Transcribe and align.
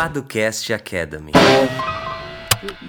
Paducast 0.00 0.70
Academy. 0.70 1.89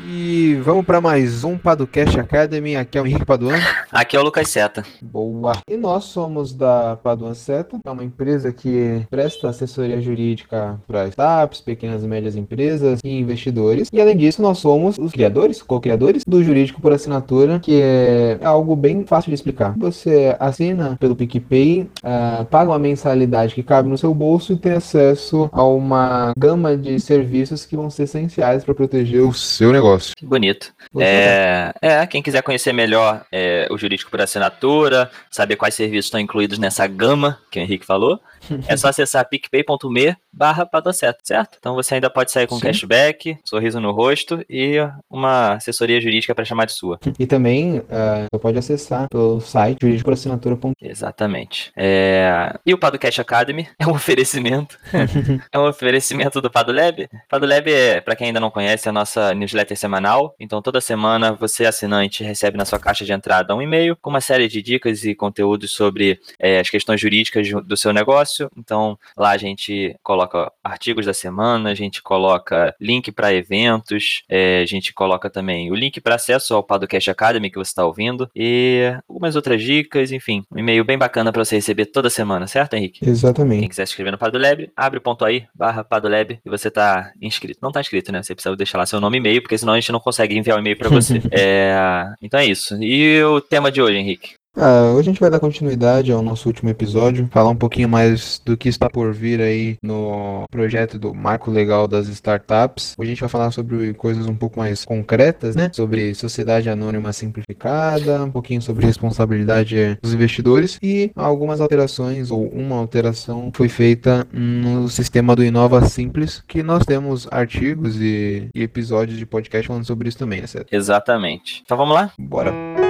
E 0.06 0.60
vamos 0.64 0.86
para 0.86 1.00
mais 1.00 1.46
um 1.46 1.58
Paducast 1.58 2.20
Academy. 2.20 2.76
Aqui 2.76 2.98
é 2.98 3.02
o 3.02 3.08
Henrique 3.08 3.26
Paduan. 3.26 3.58
Aqui 3.90 4.18
é 4.18 4.20
o 4.20 4.24
Lucas 4.24 4.50
Seta. 4.50 4.84
Boa. 5.02 5.54
E 5.70 5.78
nós 5.78 6.06
somos 6.06 6.54
da 6.54 6.98
Paduan 7.02 7.34
Seta, 7.34 7.78
é 7.86 7.90
uma 7.90 8.04
empresa 8.04 8.52
que 8.52 9.06
presta 9.10 9.48
assessoria 9.48 10.02
jurídica 10.02 10.78
para 10.86 11.08
startups, 11.08 11.62
pequenas 11.62 12.04
e 12.04 12.08
médias 12.08 12.36
empresas 12.36 13.00
e 13.02 13.10
investidores. 13.18 13.88
E 13.94 14.02
além 14.02 14.18
disso, 14.18 14.42
nós 14.42 14.58
somos 14.58 14.98
os 14.98 15.14
criadores, 15.14 15.62
co-criadores 15.62 16.24
do 16.28 16.44
Jurídico 16.44 16.82
por 16.82 16.92
Assinatura, 16.92 17.60
que 17.60 17.80
é 17.82 18.40
algo 18.44 18.76
bem 18.76 19.06
fácil 19.06 19.30
de 19.30 19.36
explicar. 19.36 19.74
Você 19.78 20.36
assina 20.40 20.98
pelo 21.00 21.16
PicPay, 21.16 21.90
uh, 22.04 22.46
paga 22.46 22.72
uma 22.72 22.80
mensalidade 22.80 23.56
que 23.56 23.64
cabe 23.64 23.88
no 23.88 23.98
seu 23.98 24.14
bolso 24.14 24.52
e 24.52 24.58
tem 24.58 24.74
acesso 24.74 25.50
a 25.54 25.64
uma 25.64 26.34
gama 26.38 26.76
de 26.76 27.00
serviços 27.00 27.66
que 27.66 27.78
vão 27.78 27.90
ser 27.90 28.04
essenciais 28.04 28.66
para 28.66 28.74
proteger 28.74 29.22
os 29.22 29.61
seu 29.62 29.72
negócio. 29.72 30.16
Que 30.18 30.26
bonito. 30.26 30.74
É, 31.00 31.72
é, 31.80 32.08
quem 32.08 32.24
quiser 32.24 32.42
conhecer 32.42 32.74
melhor 32.74 33.24
é, 33.32 33.68
o 33.70 33.78
jurídico 33.78 34.10
por 34.10 34.20
assinatura, 34.20 35.12
saber 35.30 35.56
quais 35.56 35.76
serviços 35.76 36.06
estão 36.06 36.20
incluídos 36.20 36.58
nessa 36.58 36.88
gama 36.88 37.38
que 37.52 37.60
o 37.60 37.62
Henrique 37.62 37.86
falou, 37.86 38.20
é 38.68 38.76
só 38.76 38.88
acessar 38.88 39.30
picpay.me 39.30 40.18
barra 40.32 40.66
padoceta, 40.66 41.20
certo? 41.24 41.58
Então 41.60 41.76
você 41.76 41.96
ainda 41.96 42.10
pode 42.10 42.32
sair 42.32 42.48
com 42.48 42.56
Sim. 42.56 42.62
cashback, 42.62 43.38
sorriso 43.44 43.80
no 43.80 43.92
rosto 43.92 44.44
e 44.50 44.78
uma 45.10 45.54
assessoria 45.54 46.00
jurídica 46.00 46.34
para 46.34 46.46
chamar 46.46 46.66
de 46.66 46.74
sua. 46.74 47.00
E 47.20 47.26
também 47.26 47.80
uh, 47.80 48.28
você 48.32 48.40
pode 48.40 48.58
acessar 48.58 49.08
pelo 49.10 49.40
site 49.42 49.80
jurídicoassinatura.com. 49.82 50.74
Exatamente. 50.82 51.72
É... 51.76 52.54
E 52.66 52.74
o 52.74 52.78
Padocast 52.78 53.20
Academy 53.20 53.68
é 53.78 53.88
um 53.88 53.92
oferecimento. 53.92 54.78
é 55.52 55.60
um 55.60 55.68
oferecimento 55.68 56.42
do 56.42 56.50
Padolab. 56.50 57.10
Padolab 57.30 57.72
é, 57.72 58.02
para 58.02 58.16
quem 58.16 58.28
ainda 58.28 58.40
não 58.40 58.52
conhece, 58.52 58.88
a 58.88 58.92
nossa 58.92 59.34
newsletter 59.34 59.78
semanal. 59.78 60.36
Então 60.40 60.62
toda 60.62 60.80
semana 60.82 61.34
você, 61.34 61.66
assinante, 61.66 62.24
recebe 62.24 62.58
na 62.58 62.66
sua 62.66 62.80
caixa 62.80 63.06
de 63.06 63.12
entrada 63.12 63.56
um 63.56 63.62
e-mail 63.62 63.96
com 63.96 64.10
uma 64.10 64.22
série 64.22 64.48
de 64.48 64.62
dicas 64.62 65.04
e 65.04 65.14
conteúdos 65.14 65.72
sobre 65.72 66.20
é, 66.40 66.60
as 66.60 66.70
questões 66.70 67.00
jurídicas 67.00 67.50
do 67.66 67.78
seu 67.78 67.94
negócio. 67.94 68.50
Então, 68.58 68.98
lá 69.18 69.32
a 69.32 69.38
gente 69.38 69.96
coloca 70.04 70.21
artigos 70.64 71.06
da 71.06 71.14
semana, 71.14 71.70
a 71.70 71.76
gente 71.76 72.02
coloca 72.02 72.76
link 72.80 73.12
para 73.12 73.34
eventos, 73.34 74.24
é, 74.30 74.62
a 74.62 74.66
gente 74.66 74.94
coloca 74.94 75.30
também 75.30 75.72
o 75.72 75.76
link 75.76 76.02
para 76.02 76.16
acesso 76.16 76.54
ao 76.54 76.64
Padocast 76.64 77.10
Academy 77.10 77.50
que 77.50 77.58
você 77.58 77.72
está 77.72 77.86
ouvindo 77.86 78.30
e 78.36 78.94
algumas 79.08 79.36
outras 79.36 79.62
dicas, 79.64 80.12
enfim, 80.12 80.44
um 80.52 80.60
e-mail 80.60 80.84
bem 80.84 80.98
bacana 80.98 81.32
para 81.32 81.44
você 81.44 81.56
receber 81.56 81.86
toda 81.86 82.10
semana, 82.10 82.48
certo, 82.48 82.74
Henrique? 82.74 83.08
Exatamente. 83.08 83.62
Quem 83.62 83.70
quiser 83.70 83.86
se 83.86 83.92
inscrever 83.92 84.12
no 84.12 84.18
Padolab, 84.18 84.70
abre 84.76 85.00
o 85.00 85.02
ponto 85.02 85.24
aí, 85.24 85.46
barra 85.54 85.84
Padolab 85.84 86.40
e 86.44 86.50
você 86.50 86.68
está 86.68 87.12
inscrito. 87.22 87.60
Não 87.62 87.70
está 87.70 87.80
inscrito, 87.80 88.12
né? 88.12 88.22
Você 88.22 88.36
precisa 88.36 88.56
deixar 88.56 88.78
lá 88.78 88.86
seu 88.86 89.00
nome 89.00 89.18
e 89.18 89.22
e-mail, 89.22 89.42
porque 89.42 89.58
senão 89.58 89.74
a 89.74 89.80
gente 89.80 89.92
não 89.92 90.00
consegue 90.00 90.38
enviar 90.38 90.58
o 90.58 90.60
um 90.60 90.62
e-mail 90.62 90.78
para 90.78 90.90
você. 90.90 91.22
é, 91.32 92.14
então 92.22 92.40
é 92.40 92.46
isso. 92.46 92.76
E 92.82 93.24
o 93.24 93.40
tema 93.40 93.72
de 93.72 93.82
hoje, 93.82 93.98
Henrique? 93.98 94.41
Ah, 94.56 94.92
hoje 94.92 95.00
a 95.10 95.12
gente 95.12 95.20
vai 95.20 95.30
dar 95.30 95.40
continuidade 95.40 96.12
ao 96.12 96.22
nosso 96.22 96.50
último 96.50 96.70
episódio, 96.70 97.28
falar 97.32 97.50
um 97.50 97.56
pouquinho 97.56 97.88
mais 97.88 98.42
do 98.46 98.58
que 98.58 98.68
está 98.68 98.90
por 98.90 99.14
vir 99.14 99.40
aí 99.40 99.78
no 99.82 100.44
projeto 100.52 101.00
do 101.00 101.14
Marco 101.14 101.50
Legal 101.50 101.88
das 101.88 102.08
Startups. 102.10 102.96
Hoje 102.98 103.10
a 103.10 103.14
gente 103.14 103.22
vai 103.22 103.30
falar 103.30 103.52
sobre 103.52 103.94
coisas 103.94 104.28
um 104.28 104.36
pouco 104.36 104.60
mais 104.60 104.84
concretas, 104.84 105.56
né? 105.56 105.72
Sobre 105.74 106.14
sociedade 106.14 106.70
anônima 106.70 107.14
simplificada, 107.14 108.24
um 108.24 108.32
pouquinho 108.32 108.62
sobre 108.62 108.86
responsabilidade 108.86 109.98
dos 110.02 110.14
investidores 110.14 110.78
e 110.84 111.12
algumas 111.16 111.62
alterações 111.62 112.30
ou 112.30 112.46
uma 112.50 112.76
alteração 112.76 113.52
foi 113.54 113.70
feita 113.70 114.28
no 114.34 114.90
sistema 114.90 115.34
do 115.34 115.46
Inova 115.46 115.86
Simples, 115.88 116.44
que 116.46 116.62
nós 116.62 116.86
temos 116.86 117.26
artigos 117.32 117.96
e, 118.02 118.50
e 118.54 118.64
episódios 118.64 119.18
de 119.18 119.26
podcast 119.26 119.66
falando 119.66 119.86
sobre 119.86 120.10
isso 120.10 120.18
também, 120.18 120.42
né, 120.42 120.48
certo? 120.48 120.74
Exatamente. 120.74 121.62
Então 121.64 121.78
vamos 121.78 121.96
lá? 121.96 122.12
Bora. 122.20 122.81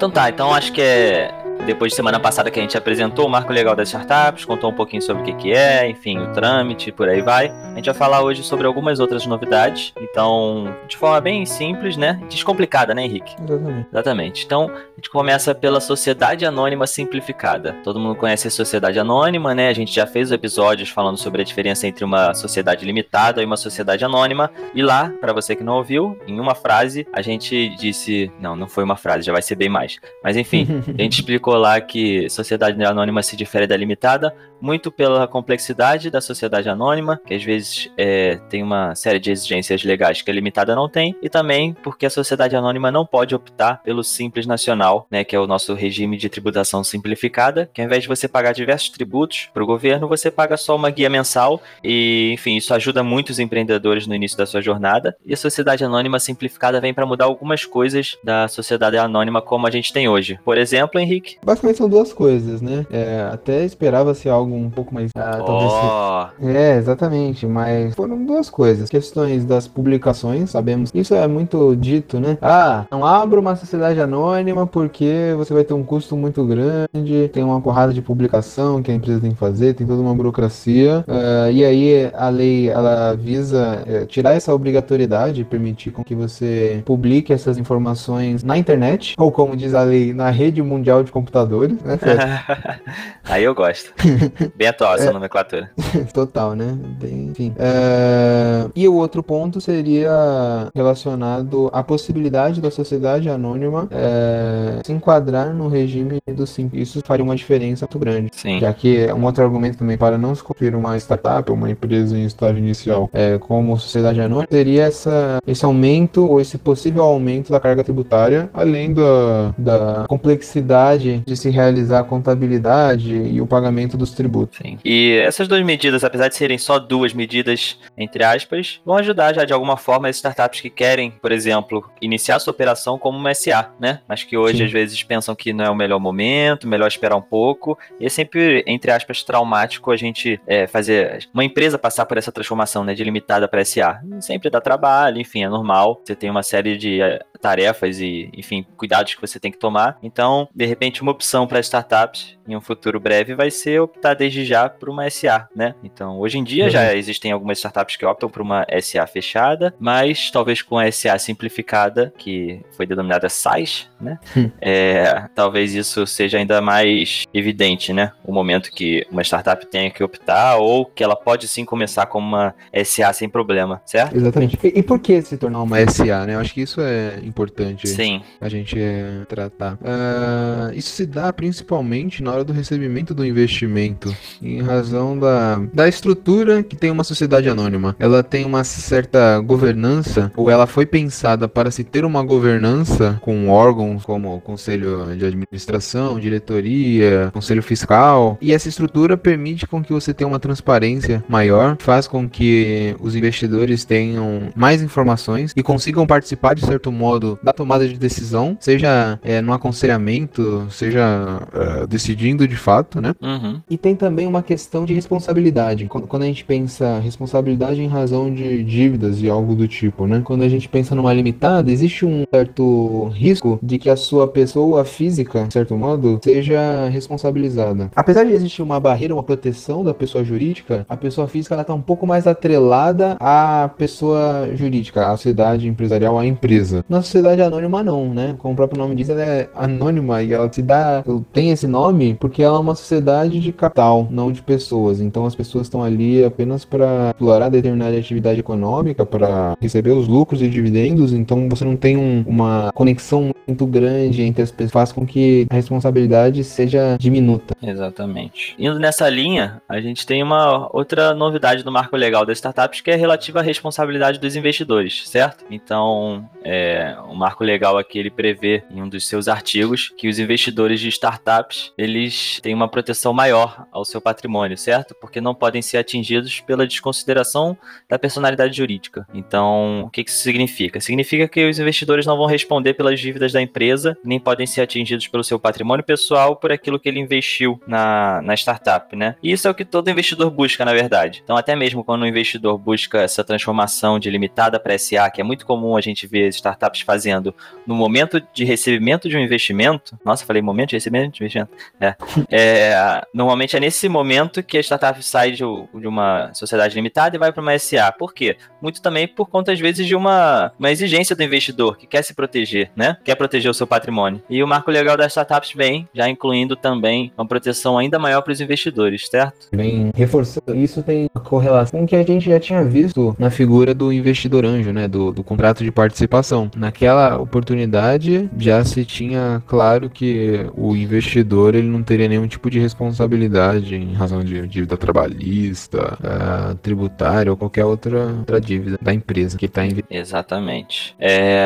Então 0.00 0.10
tá, 0.10 0.30
então 0.30 0.54
acho 0.54 0.72
que 0.72 0.80
é 0.80 1.30
depois 1.66 1.92
de 1.92 1.96
semana 1.96 2.18
passada 2.18 2.50
que 2.50 2.58
a 2.58 2.62
gente 2.62 2.76
apresentou 2.76 3.26
o 3.26 3.28
marco 3.28 3.52
legal 3.52 3.74
das 3.76 3.88
startups, 3.88 4.44
contou 4.44 4.70
um 4.70 4.74
pouquinho 4.74 5.02
sobre 5.02 5.22
o 5.22 5.24
que, 5.24 5.32
que 5.34 5.52
é, 5.52 5.88
enfim, 5.88 6.18
o 6.18 6.32
trâmite, 6.32 6.92
por 6.92 7.08
aí 7.08 7.20
vai. 7.20 7.48
A 7.50 7.76
gente 7.76 7.86
vai 7.86 7.94
falar 7.94 8.22
hoje 8.22 8.42
sobre 8.42 8.66
algumas 8.66 9.00
outras 9.00 9.26
novidades. 9.26 9.92
Então, 10.00 10.74
de 10.88 10.96
forma 10.96 11.20
bem 11.20 11.46
simples, 11.46 11.96
né? 11.96 12.20
Descomplicada, 12.28 12.94
né, 12.94 13.04
Henrique? 13.04 13.34
Exatamente. 13.42 13.86
Exatamente. 13.92 14.44
Então, 14.44 14.70
a 14.70 14.96
gente 14.96 15.10
começa 15.10 15.54
pela 15.54 15.80
Sociedade 15.80 16.44
Anônima 16.44 16.86
Simplificada. 16.86 17.76
Todo 17.84 17.98
mundo 17.98 18.16
conhece 18.16 18.48
a 18.48 18.50
Sociedade 18.50 18.98
Anônima, 18.98 19.54
né? 19.54 19.68
A 19.68 19.72
gente 19.72 19.94
já 19.94 20.06
fez 20.06 20.32
episódios 20.32 20.88
falando 20.88 21.16
sobre 21.16 21.42
a 21.42 21.44
diferença 21.44 21.86
entre 21.86 22.04
uma 22.04 22.34
sociedade 22.34 22.84
limitada 22.84 23.42
e 23.42 23.44
uma 23.44 23.56
sociedade 23.56 24.04
anônima. 24.04 24.50
E 24.74 24.82
lá, 24.82 25.12
para 25.20 25.32
você 25.32 25.54
que 25.54 25.62
não 25.62 25.76
ouviu, 25.76 26.18
em 26.26 26.38
uma 26.40 26.54
frase, 26.54 27.06
a 27.12 27.22
gente 27.22 27.68
disse. 27.76 28.30
Não, 28.40 28.56
não 28.56 28.68
foi 28.68 28.84
uma 28.84 28.96
frase, 28.96 29.24
já 29.24 29.32
vai 29.32 29.42
ser 29.42 29.54
bem 29.54 29.68
mais. 29.68 29.98
Mas 30.22 30.36
enfim, 30.36 30.66
a 30.98 31.02
gente 31.02 31.20
explicou 31.20 31.49
lá 31.56 31.80
que 31.80 32.28
sociedade 32.30 32.82
anônima 32.84 33.22
se 33.22 33.36
difere 33.36 33.66
da 33.66 33.76
limitada, 33.76 34.34
muito 34.60 34.90
pela 34.90 35.26
complexidade 35.26 36.10
da 36.10 36.20
sociedade 36.20 36.68
anônima, 36.68 37.20
que 37.24 37.34
às 37.34 37.42
vezes 37.42 37.90
é, 37.96 38.36
tem 38.48 38.62
uma 38.62 38.94
série 38.94 39.18
de 39.18 39.30
exigências 39.30 39.84
legais 39.84 40.22
que 40.22 40.30
a 40.30 40.34
limitada 40.34 40.74
não 40.74 40.88
tem, 40.88 41.14
e 41.22 41.28
também 41.28 41.74
porque 41.82 42.06
a 42.06 42.10
sociedade 42.10 42.56
anônima 42.56 42.90
não 42.90 43.06
pode 43.06 43.34
optar 43.34 43.82
pelo 43.82 44.02
Simples 44.02 44.46
Nacional, 44.46 45.06
né, 45.10 45.24
que 45.24 45.34
é 45.34 45.40
o 45.40 45.46
nosso 45.46 45.74
regime 45.74 46.16
de 46.16 46.28
tributação 46.28 46.82
simplificada, 46.84 47.68
que 47.72 47.80
ao 47.80 47.86
invés 47.86 48.02
de 48.02 48.08
você 48.08 48.28
pagar 48.28 48.52
diversos 48.52 48.90
tributos 48.90 49.48
para 49.52 49.62
o 49.62 49.66
governo, 49.66 50.08
você 50.08 50.30
paga 50.30 50.56
só 50.56 50.76
uma 50.76 50.90
guia 50.90 51.10
mensal, 51.10 51.60
e 51.82 52.30
enfim, 52.32 52.56
isso 52.56 52.74
ajuda 52.74 53.02
muitos 53.02 53.38
empreendedores 53.38 54.06
no 54.06 54.14
início 54.14 54.36
da 54.38 54.46
sua 54.46 54.60
jornada, 54.60 55.16
e 55.24 55.34
a 55.34 55.36
sociedade 55.36 55.84
anônima 55.84 56.18
simplificada 56.18 56.80
vem 56.80 56.94
para 56.94 57.06
mudar 57.06 57.24
algumas 57.24 57.64
coisas 57.64 58.16
da 58.22 58.48
sociedade 58.48 58.96
anônima 58.96 59.42
como 59.42 59.66
a 59.66 59.70
gente 59.70 59.92
tem 59.92 60.08
hoje. 60.08 60.38
Por 60.44 60.58
exemplo, 60.58 61.00
Henrique, 61.00 61.38
Basicamente 61.44 61.78
são 61.78 61.88
duas 61.88 62.12
coisas, 62.12 62.60
né? 62.60 62.86
É, 62.90 63.28
até 63.32 63.64
esperava-se 63.64 64.28
algo 64.28 64.49
um 64.56 64.70
pouco 64.70 64.94
mais. 64.94 65.10
Ah, 65.16 66.30
oh. 66.40 66.46
É, 66.46 66.76
exatamente, 66.76 67.46
mas 67.46 67.94
foram 67.94 68.24
duas 68.24 68.50
coisas. 68.50 68.88
Questões 68.88 69.44
das 69.44 69.66
publicações, 69.66 70.50
sabemos. 70.50 70.90
Isso 70.94 71.14
é 71.14 71.26
muito 71.26 71.74
dito, 71.76 72.20
né? 72.20 72.38
Ah, 72.40 72.84
não 72.90 73.04
abra 73.04 73.40
uma 73.40 73.56
sociedade 73.56 74.00
anônima 74.00 74.66
porque 74.66 75.34
você 75.36 75.52
vai 75.52 75.64
ter 75.64 75.74
um 75.74 75.82
custo 75.82 76.16
muito 76.16 76.44
grande, 76.44 77.28
tem 77.32 77.42
uma 77.42 77.60
porrada 77.60 77.92
de 77.92 78.02
publicação 78.02 78.82
que 78.82 78.90
a 78.90 78.94
empresa 78.94 79.20
tem 79.20 79.32
que 79.32 79.38
fazer, 79.38 79.74
tem 79.74 79.86
toda 79.86 80.00
uma 80.00 80.14
burocracia. 80.14 81.04
Uh, 81.06 81.50
e 81.50 81.64
aí 81.64 82.10
a 82.14 82.28
lei 82.28 82.68
ela 82.68 83.14
visa 83.14 83.82
é, 83.86 84.06
tirar 84.06 84.34
essa 84.34 84.54
obrigatoriedade 84.54 85.40
e 85.40 85.44
permitir 85.44 85.90
com 85.90 86.04
que 86.04 86.14
você 86.14 86.82
publique 86.84 87.32
essas 87.32 87.58
informações 87.58 88.42
na 88.42 88.56
internet, 88.56 89.14
ou 89.18 89.30
como 89.30 89.56
diz 89.56 89.74
a 89.74 89.82
lei, 89.82 90.12
na 90.12 90.30
rede 90.30 90.62
mundial 90.62 91.02
de 91.02 91.10
computadores 91.10 91.30
computadores, 91.30 91.80
né? 91.82 91.98
Aí 93.24 93.44
eu 93.44 93.54
gosto. 93.54 93.92
Bem 94.56 94.68
atual 94.68 94.94
essa 94.94 95.10
é, 95.10 95.12
nomenclatura. 95.12 95.70
Total, 96.12 96.54
né? 96.54 96.76
Bem, 97.00 97.28
enfim. 97.30 97.54
É, 97.58 98.66
e 98.74 98.88
o 98.88 98.94
outro 98.94 99.22
ponto 99.22 99.60
seria 99.60 100.70
relacionado 100.74 101.70
à 101.72 101.82
possibilidade 101.82 102.60
da 102.60 102.70
sociedade 102.70 103.28
anônima 103.28 103.88
é, 103.90 104.80
se 104.84 104.92
enquadrar 104.92 105.54
no 105.54 105.68
regime 105.68 106.20
do 106.26 106.46
simples. 106.46 106.88
Isso 106.88 107.00
faria 107.04 107.24
uma 107.24 107.36
diferença 107.36 107.86
muito 107.86 107.98
grande. 107.98 108.30
Sim. 108.32 108.60
Já 108.60 108.72
que 108.72 108.98
é 108.98 109.14
um 109.14 109.24
outro 109.24 109.44
argumento 109.44 109.78
também 109.78 109.96
para 109.96 110.16
não 110.16 110.34
se 110.34 110.42
conferir 110.42 110.76
uma 110.76 110.96
startup 110.96 111.50
uma 111.50 111.70
empresa 111.70 112.16
em 112.16 112.24
estágio 112.24 112.58
inicial 112.58 113.10
é, 113.12 113.38
como 113.38 113.78
sociedade 113.78 114.20
anônima, 114.20 114.46
teria 114.46 114.84
essa, 114.84 115.38
esse 115.46 115.64
aumento 115.64 116.26
ou 116.26 116.40
esse 116.40 116.58
possível 116.58 117.02
aumento 117.02 117.50
da 117.50 117.60
carga 117.60 117.84
tributária, 117.84 118.50
além 118.52 118.92
da, 118.92 119.54
da 119.56 120.04
complexidade 120.08 121.22
de 121.26 121.36
se 121.36 121.50
realizar 121.50 122.00
a 122.00 122.04
contabilidade 122.04 123.14
e 123.14 123.40
o 123.40 123.46
pagamento 123.46 123.96
dos 123.96 124.12
tributos. 124.12 124.29
Sim. 124.52 124.78
E 124.84 125.20
essas 125.24 125.48
duas 125.48 125.62
medidas, 125.62 126.04
apesar 126.04 126.28
de 126.28 126.36
serem 126.36 126.58
só 126.58 126.78
duas 126.78 127.12
medidas, 127.12 127.78
entre 127.96 128.24
aspas, 128.24 128.80
vão 128.84 128.96
ajudar 128.96 129.34
já 129.34 129.44
de 129.44 129.52
alguma 129.52 129.76
forma 129.76 130.08
as 130.08 130.16
startups 130.16 130.60
que 130.60 130.70
querem, 130.70 131.10
por 131.10 131.32
exemplo, 131.32 131.88
iniciar 132.00 132.38
sua 132.38 132.52
operação 132.52 132.98
como 132.98 133.18
uma 133.18 133.34
SA, 133.34 133.72
né? 133.78 134.00
Mas 134.08 134.22
que 134.22 134.36
hoje 134.36 134.58
Sim. 134.58 134.64
às 134.64 134.72
vezes 134.72 135.02
pensam 135.02 135.34
que 135.34 135.52
não 135.52 135.64
é 135.64 135.70
o 135.70 135.74
melhor 135.74 135.98
momento, 135.98 136.68
melhor 136.68 136.88
esperar 136.88 137.16
um 137.16 137.22
pouco. 137.22 137.78
E 137.98 138.06
é 138.06 138.08
sempre, 138.08 138.64
entre 138.66 138.90
aspas, 138.90 139.22
traumático 139.22 139.90
a 139.90 139.96
gente 139.96 140.40
é, 140.46 140.66
fazer 140.66 141.28
uma 141.32 141.44
empresa 141.44 141.78
passar 141.78 142.06
por 142.06 142.18
essa 142.18 142.32
transformação, 142.32 142.84
né, 142.84 142.94
de 142.94 143.04
limitada 143.04 143.48
para 143.48 143.64
SA. 143.64 144.00
Sempre 144.20 144.50
dá 144.50 144.60
trabalho, 144.60 145.20
enfim, 145.20 145.44
é 145.44 145.48
normal. 145.48 146.00
Você 146.04 146.14
tem 146.14 146.30
uma 146.30 146.42
série 146.42 146.76
de 146.76 147.00
é, 147.00 147.20
tarefas 147.40 148.00
e, 148.00 148.30
enfim, 148.36 148.64
cuidados 148.76 149.14
que 149.14 149.20
você 149.20 149.40
tem 149.40 149.50
que 149.50 149.58
tomar. 149.58 149.98
Então, 150.02 150.48
de 150.54 150.66
repente, 150.66 151.02
uma 151.02 151.12
opção 151.12 151.46
para 151.46 151.60
startups 151.60 152.38
em 152.46 152.56
um 152.56 152.60
futuro 152.60 152.98
breve 152.98 153.34
vai 153.34 153.50
ser 153.50 153.80
optar 153.80 154.14
desde 154.14 154.44
já 154.44 154.68
por 154.68 154.88
uma 154.88 155.08
SA, 155.08 155.48
né? 155.54 155.74
Então, 155.84 156.18
hoje 156.18 156.38
em 156.38 156.44
dia 156.44 156.64
uhum. 156.64 156.70
já 156.70 156.94
existem 156.94 157.32
algumas 157.32 157.58
startups 157.58 157.96
que 157.96 158.04
optam 158.04 158.28
por 158.28 158.42
uma 158.42 158.66
SA 158.80 159.06
fechada, 159.06 159.74
mas 159.78 160.30
talvez 160.30 160.60
com 160.62 160.78
a 160.78 160.90
SA 160.90 161.18
simplificada, 161.18 162.12
que 162.18 162.60
foi 162.76 162.86
denominada 162.86 163.28
SaaS, 163.28 163.88
né? 164.00 164.18
Hum. 164.36 164.50
É, 164.60 165.28
talvez 165.34 165.74
isso 165.74 166.06
seja 166.06 166.38
ainda 166.38 166.60
mais 166.60 167.24
evidente, 167.32 167.92
né? 167.92 168.12
O 168.24 168.32
momento 168.32 168.70
que 168.72 169.06
uma 169.10 169.22
startup 169.22 169.64
tenha 169.66 169.90
que 169.90 170.02
optar 170.02 170.56
ou 170.56 170.84
que 170.84 171.04
ela 171.04 171.16
pode 171.16 171.46
sim 171.46 171.64
começar 171.64 172.06
como 172.06 172.26
uma 172.26 172.54
SA 172.84 173.12
sem 173.12 173.28
problema, 173.28 173.80
certo? 173.86 174.16
Exatamente. 174.16 174.58
E, 174.62 174.80
e 174.80 174.82
por 174.82 174.98
que 174.98 175.22
se 175.22 175.36
tornar 175.36 175.62
uma 175.62 175.78
SA, 175.88 176.26
né? 176.26 176.34
Eu 176.34 176.40
acho 176.40 176.52
que 176.52 176.62
isso 176.62 176.80
é 176.80 177.20
importante 177.30 177.88
sim. 177.88 178.20
a 178.40 178.48
gente 178.48 178.78
é, 178.78 179.24
tratar. 179.28 179.74
Uh, 179.74 180.74
isso 180.74 180.90
se 180.90 181.06
dá 181.06 181.32
principalmente 181.32 182.22
na 182.22 182.32
hora 182.32 182.44
do 182.44 182.52
recebimento 182.52 183.14
do 183.14 183.24
investimento, 183.24 184.14
em 184.42 184.60
razão 184.60 185.18
da, 185.18 185.62
da 185.72 185.88
estrutura 185.88 186.62
que 186.62 186.76
tem 186.76 186.90
uma 186.90 187.04
sociedade 187.04 187.48
anônima. 187.48 187.94
Ela 187.98 188.22
tem 188.22 188.44
uma 188.44 188.64
certa 188.64 189.38
governança, 189.40 190.32
ou 190.36 190.50
ela 190.50 190.66
foi 190.66 190.84
pensada 190.84 191.48
para 191.48 191.70
se 191.70 191.84
ter 191.84 192.04
uma 192.04 192.22
governança 192.22 193.18
com 193.22 193.48
órgãos 193.48 194.04
como 194.04 194.34
o 194.34 194.40
conselho 194.40 195.16
de 195.16 195.24
administração, 195.24 196.18
diretoria, 196.18 197.30
conselho 197.32 197.62
fiscal, 197.62 198.36
e 198.40 198.52
essa 198.52 198.68
estrutura 198.68 199.16
permite 199.16 199.66
com 199.66 199.82
que 199.82 199.92
você 199.92 200.12
tenha 200.12 200.28
uma 200.28 200.40
transparência 200.40 201.24
maior, 201.28 201.76
faz 201.78 202.06
com 202.06 202.28
que 202.28 202.94
os 203.00 203.14
investidores 203.14 203.84
tenham 203.84 204.48
mais 204.54 204.82
informações 204.82 205.52
e 205.56 205.62
consigam 205.62 206.06
participar 206.06 206.54
de 206.54 206.64
certo 206.64 206.90
modo 206.90 207.19
da 207.42 207.52
tomada 207.52 207.86
de 207.86 207.98
decisão, 207.98 208.56
seja 208.60 209.18
é, 209.22 209.40
no 209.40 209.52
aconselhamento, 209.52 210.66
seja 210.70 211.40
é, 211.52 211.86
decidindo 211.86 212.46
de 212.46 212.56
fato, 212.56 213.00
né? 213.00 213.14
Uhum. 213.20 213.60
E 213.68 213.76
tem 213.76 213.94
também 213.94 214.26
uma 214.26 214.42
questão 214.42 214.84
de 214.84 214.94
responsabilidade. 214.94 215.86
Quando 215.86 216.22
a 216.22 216.26
gente 216.26 216.44
pensa 216.44 216.98
responsabilidade 216.98 217.80
em 217.80 217.86
razão 217.86 218.32
de 218.32 218.62
dívidas 218.62 219.20
e 219.22 219.28
algo 219.28 219.54
do 219.54 219.66
tipo, 219.68 220.06
né? 220.06 220.22
Quando 220.24 220.42
a 220.42 220.48
gente 220.48 220.68
pensa 220.68 220.94
numa 220.94 221.12
limitada, 221.12 221.70
existe 221.70 222.04
um 222.04 222.24
certo 222.32 223.08
risco 223.14 223.58
de 223.62 223.78
que 223.78 223.90
a 223.90 223.96
sua 223.96 224.26
pessoa 224.28 224.84
física, 224.84 225.44
de 225.44 225.52
certo 225.52 225.76
modo, 225.76 226.20
seja 226.22 226.88
responsabilizada. 226.88 227.90
Apesar 227.94 228.24
de 228.24 228.32
existir 228.32 228.62
uma 228.62 228.80
barreira, 228.80 229.14
uma 229.14 229.22
proteção 229.22 229.84
da 229.84 229.94
pessoa 229.94 230.24
jurídica, 230.24 230.84
a 230.88 230.96
pessoa 230.96 231.26
física 231.28 231.54
ela 231.54 231.64
tá 231.64 231.74
um 231.74 231.80
pouco 231.80 232.06
mais 232.06 232.26
atrelada 232.26 233.16
à 233.20 233.70
pessoa 233.76 234.50
jurídica, 234.54 235.06
à 235.06 235.16
sociedade 235.16 235.68
empresarial, 235.68 236.18
à 236.18 236.26
empresa. 236.26 236.84
Na 236.88 237.02
sociedade 237.10 237.42
anônima 237.42 237.82
não, 237.82 238.14
né? 238.14 238.34
Como 238.38 238.54
o 238.54 238.56
próprio 238.56 238.80
nome 238.80 238.94
diz, 238.94 239.08
ela 239.08 239.22
é 239.22 239.48
anônima 239.54 240.22
e 240.22 240.32
ela 240.32 240.50
se 240.52 240.62
dá, 240.62 241.02
tem 241.32 241.50
esse 241.50 241.66
nome 241.66 242.14
porque 242.14 242.42
ela 242.42 242.56
é 242.56 242.60
uma 242.60 242.74
sociedade 242.74 243.40
de 243.40 243.52
capital, 243.52 244.06
não 244.10 244.30
de 244.30 244.42
pessoas. 244.42 245.00
Então 245.00 245.26
as 245.26 245.34
pessoas 245.34 245.66
estão 245.66 245.82
ali 245.82 246.24
apenas 246.24 246.64
para 246.64 247.10
explorar 247.10 247.48
determinada 247.48 247.96
atividade 247.96 248.40
econômica, 248.40 249.04
para 249.04 249.56
receber 249.60 249.90
os 249.90 250.06
lucros 250.06 250.40
e 250.42 250.48
dividendos. 250.48 251.12
Então 251.12 251.48
você 251.48 251.64
não 251.64 251.76
tem 251.76 251.96
um, 251.96 252.24
uma 252.26 252.70
conexão 252.74 253.32
muito 253.46 253.66
grande 253.66 254.22
entre 254.22 254.42
as 254.42 254.50
pessoas, 254.50 254.72
faz 254.72 254.92
com 254.92 255.06
que 255.06 255.46
a 255.50 255.54
responsabilidade 255.54 256.44
seja 256.44 256.96
diminuta. 256.98 257.54
Exatamente. 257.62 258.54
Indo 258.58 258.78
nessa 258.78 259.08
linha, 259.08 259.60
a 259.68 259.80
gente 259.80 260.06
tem 260.06 260.22
uma 260.22 260.68
outra 260.72 261.14
novidade 261.14 261.62
do 261.62 261.72
marco 261.72 261.96
legal 261.96 262.24
das 262.24 262.38
startups 262.38 262.80
que 262.80 262.90
é 262.90 262.96
relativa 262.96 263.40
à 263.40 263.42
responsabilidade 263.42 264.18
dos 264.18 264.36
investidores, 264.36 265.08
certo? 265.08 265.44
Então, 265.50 266.24
é, 266.44 266.94
o 267.08 267.14
marco 267.14 267.44
legal 267.44 267.78
aqui 267.78 267.98
ele 267.98 268.10
prevê 268.10 268.62
em 268.70 268.82
um 268.82 268.88
dos 268.88 269.06
seus 269.06 269.28
artigos 269.28 269.92
que 269.96 270.08
os 270.08 270.18
investidores 270.18 270.80
de 270.80 270.88
startups 270.88 271.72
eles 271.76 272.40
têm 272.42 272.54
uma 272.54 272.68
proteção 272.68 273.12
maior 273.12 273.66
ao 273.72 273.84
seu 273.84 274.00
patrimônio, 274.00 274.56
certo? 274.56 274.94
Porque 275.00 275.20
não 275.20 275.34
podem 275.34 275.62
ser 275.62 275.78
atingidos 275.78 276.40
pela 276.40 276.66
desconsideração 276.66 277.56
da 277.88 277.98
personalidade 277.98 278.56
jurídica. 278.56 279.06
Então, 279.12 279.82
o 279.82 279.90
que 279.90 280.02
isso 280.02 280.18
significa? 280.18 280.80
Significa 280.80 281.28
que 281.28 281.48
os 281.48 281.58
investidores 281.58 282.06
não 282.06 282.16
vão 282.16 282.26
responder 282.26 282.74
pelas 282.74 283.00
dívidas 283.00 283.32
da 283.32 283.42
empresa, 283.42 283.96
nem 284.04 284.18
podem 284.18 284.46
ser 284.46 284.62
atingidos 284.62 285.08
pelo 285.08 285.24
seu 285.24 285.38
patrimônio 285.38 285.84
pessoal 285.84 286.36
por 286.36 286.52
aquilo 286.52 286.78
que 286.78 286.88
ele 286.88 287.00
investiu 287.00 287.60
na, 287.66 288.20
na 288.22 288.34
startup, 288.34 288.94
né? 288.94 289.16
E 289.22 289.32
isso 289.32 289.46
é 289.46 289.50
o 289.50 289.54
que 289.54 289.64
todo 289.64 289.90
investidor 289.90 290.30
busca, 290.30 290.64
na 290.64 290.72
verdade. 290.72 291.20
Então, 291.22 291.36
até 291.36 291.54
mesmo 291.56 291.84
quando 291.84 292.02
o 292.02 292.06
investidor 292.06 292.58
busca 292.58 293.00
essa 293.02 293.24
transformação 293.24 293.98
de 293.98 294.10
limitada 294.10 294.58
para 294.58 294.76
SA, 294.78 295.10
que 295.10 295.20
é 295.20 295.24
muito 295.24 295.46
comum 295.46 295.76
a 295.76 295.80
gente 295.80 296.06
ver 296.06 296.28
startups 296.28 296.82
fazendo 296.90 297.32
no 297.64 297.74
momento 297.76 298.20
de 298.34 298.44
recebimento 298.44 299.08
de 299.08 299.16
um 299.16 299.20
investimento. 299.20 299.96
Nossa, 300.04 300.26
falei 300.26 300.42
momento 300.42 300.70
de 300.70 300.76
recebimento 300.76 301.12
de 301.12 301.22
investimento. 301.22 301.52
É. 301.80 301.94
é 302.28 303.02
normalmente 303.14 303.56
é 303.56 303.60
nesse 303.60 303.88
momento 303.88 304.42
que 304.42 304.58
a 304.58 304.60
startup 304.60 305.00
sai 305.04 305.30
de, 305.30 305.44
de 305.44 305.86
uma 305.86 306.34
sociedade 306.34 306.74
limitada 306.74 307.14
e 307.14 307.18
vai 307.18 307.32
para 307.32 307.40
uma 307.40 307.56
SA. 307.56 307.92
Por 307.92 308.12
quê? 308.12 308.36
Muito 308.60 308.82
também 308.82 309.06
por 309.06 309.28
conta, 309.28 309.52
às 309.52 309.60
vezes, 309.60 309.86
de 309.86 309.94
uma, 309.94 310.52
uma 310.58 310.70
exigência 310.70 311.14
do 311.14 311.22
investidor 311.22 311.76
que 311.76 311.86
quer 311.86 312.02
se 312.02 312.12
proteger, 312.12 312.70
né? 312.74 312.96
Quer 313.04 313.14
proteger 313.14 313.50
o 313.50 313.54
seu 313.54 313.66
patrimônio. 313.66 314.20
E 314.28 314.42
o 314.42 314.48
marco 314.48 314.70
legal 314.70 314.96
das 314.96 315.12
startups 315.12 315.52
vem 315.54 315.88
já 315.94 316.08
incluindo 316.08 316.56
também 316.56 317.12
uma 317.16 317.26
proteção 317.26 317.78
ainda 317.78 317.98
maior 317.98 318.22
para 318.22 318.32
os 318.32 318.40
investidores, 318.40 319.08
certo? 319.08 319.48
Vem 319.52 319.92
reforçando. 319.94 320.56
Isso 320.56 320.82
tem 320.82 321.08
correlação 321.22 321.86
que 321.86 321.94
a 321.94 322.02
gente 322.02 322.28
já 322.28 322.40
tinha 322.40 322.64
visto 322.64 323.14
na 323.18 323.30
figura 323.30 323.72
do 323.72 323.92
investidor 323.92 324.44
anjo, 324.44 324.72
né? 324.72 324.88
Do, 324.88 325.12
do 325.12 325.22
contrato 325.22 325.62
de 325.62 325.70
participação. 325.70 326.50
Naquela 326.70 327.18
oportunidade 327.18 328.30
já 328.38 328.64
se 328.64 328.84
tinha 328.84 329.42
claro 329.44 329.90
que 329.90 330.46
o 330.54 330.76
investidor 330.76 331.56
ele 331.56 331.66
não 331.66 331.82
teria 331.82 332.06
nenhum 332.06 332.28
tipo 332.28 332.48
de 332.48 332.60
responsabilidade 332.60 333.74
em 333.74 333.92
razão 333.92 334.22
de 334.22 334.46
dívida 334.46 334.76
trabalhista, 334.76 335.98
uh, 335.98 336.54
tributária 336.54 337.28
ou 337.28 337.36
qualquer 337.36 337.64
outra, 337.64 338.06
outra 338.18 338.40
dívida 338.40 338.78
da 338.80 338.94
empresa 338.94 339.36
que 339.36 339.46
está 339.46 339.66
em. 339.66 339.82
Exatamente. 339.90 340.94
É, 341.00 341.44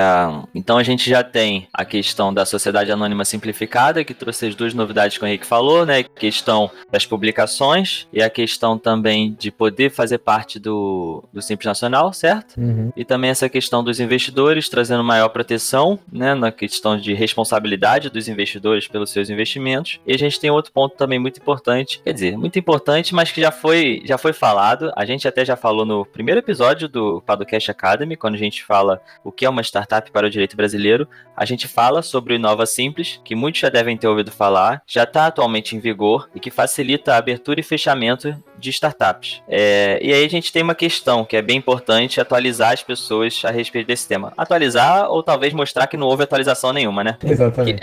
então 0.54 0.76
a 0.76 0.82
gente 0.82 1.08
já 1.08 1.24
tem 1.24 1.68
a 1.72 1.86
questão 1.86 2.32
da 2.32 2.44
sociedade 2.44 2.92
anônima 2.92 3.24
simplificada, 3.24 4.04
que 4.04 4.12
trouxe 4.12 4.48
as 4.48 4.54
duas 4.54 4.74
novidades 4.74 5.16
que 5.16 5.24
o 5.24 5.26
Henrique 5.26 5.46
falou, 5.46 5.86
né? 5.86 6.00
A 6.00 6.04
questão 6.04 6.70
das 6.92 7.06
publicações 7.06 8.06
e 8.12 8.22
a 8.22 8.28
questão 8.28 8.76
também 8.76 9.34
de 9.38 9.50
poder 9.50 9.90
fazer 9.90 10.18
parte 10.18 10.58
do, 10.58 11.24
do 11.32 11.40
Simples 11.40 11.66
Nacional, 11.66 12.12
certo? 12.12 12.60
Uhum. 12.60 12.92
E 12.94 13.06
também 13.06 13.30
essa 13.30 13.48
questão 13.48 13.82
dos 13.82 14.00
investidores, 14.00 14.68
trazendo 14.68 15.02
maior 15.14 15.28
proteção, 15.28 15.98
né? 16.12 16.34
Na 16.34 16.50
questão 16.50 16.96
de 16.96 17.14
responsabilidade 17.14 18.10
dos 18.10 18.28
investidores 18.28 18.88
pelos 18.88 19.10
seus 19.10 19.30
investimentos. 19.30 20.00
E 20.06 20.12
a 20.12 20.18
gente 20.18 20.40
tem 20.40 20.50
outro 20.50 20.72
ponto 20.72 20.96
também 20.96 21.18
muito 21.18 21.38
importante, 21.38 22.00
quer 22.02 22.12
dizer, 22.12 22.36
muito 22.36 22.58
importante, 22.58 23.14
mas 23.14 23.30
que 23.30 23.40
já 23.40 23.52
foi, 23.52 24.02
já 24.04 24.18
foi 24.18 24.32
falado. 24.32 24.92
A 24.96 25.04
gente 25.04 25.28
até 25.28 25.44
já 25.44 25.56
falou 25.56 25.84
no 25.84 26.04
primeiro 26.04 26.40
episódio 26.40 26.88
do 26.88 27.22
Padocast 27.24 27.70
Academy, 27.70 28.16
quando 28.16 28.34
a 28.34 28.38
gente 28.38 28.64
fala 28.64 29.00
o 29.22 29.30
que 29.30 29.46
é 29.46 29.48
uma 29.48 29.62
startup 29.62 30.10
para 30.10 30.26
o 30.26 30.30
direito 30.30 30.56
brasileiro. 30.56 31.08
A 31.36 31.44
gente 31.44 31.68
fala 31.68 32.02
sobre 32.02 32.34
o 32.34 32.36
Inova 32.36 32.66
Simples, 32.66 33.20
que 33.24 33.34
muitos 33.34 33.60
já 33.60 33.68
devem 33.68 33.96
ter 33.96 34.08
ouvido 34.08 34.30
falar, 34.30 34.82
já 34.86 35.04
está 35.04 35.26
atualmente 35.26 35.76
em 35.76 35.80
vigor 35.80 36.28
e 36.34 36.40
que 36.40 36.50
facilita 36.50 37.14
a 37.14 37.18
abertura 37.18 37.60
e 37.60 37.62
fechamento 37.62 38.36
de 38.58 38.70
startups. 38.70 39.42
É, 39.48 39.98
e 40.02 40.12
aí 40.12 40.24
a 40.24 40.28
gente 40.28 40.52
tem 40.52 40.62
uma 40.62 40.74
questão 40.74 41.24
que 41.24 41.36
é 41.36 41.42
bem 41.42 41.56
importante 41.56 42.20
atualizar 42.20 42.72
as 42.72 42.82
pessoas 42.82 43.42
a 43.44 43.50
respeito 43.50 43.86
desse 43.86 44.06
tema. 44.06 44.32
Atualizar 44.36 45.10
ou 45.10 45.22
talvez 45.22 45.52
mostrar 45.52 45.86
que 45.86 45.96
não 45.96 46.06
houve 46.06 46.22
atualização 46.22 46.72
nenhuma, 46.72 47.04
né? 47.04 47.16
Exatamente. 47.22 47.82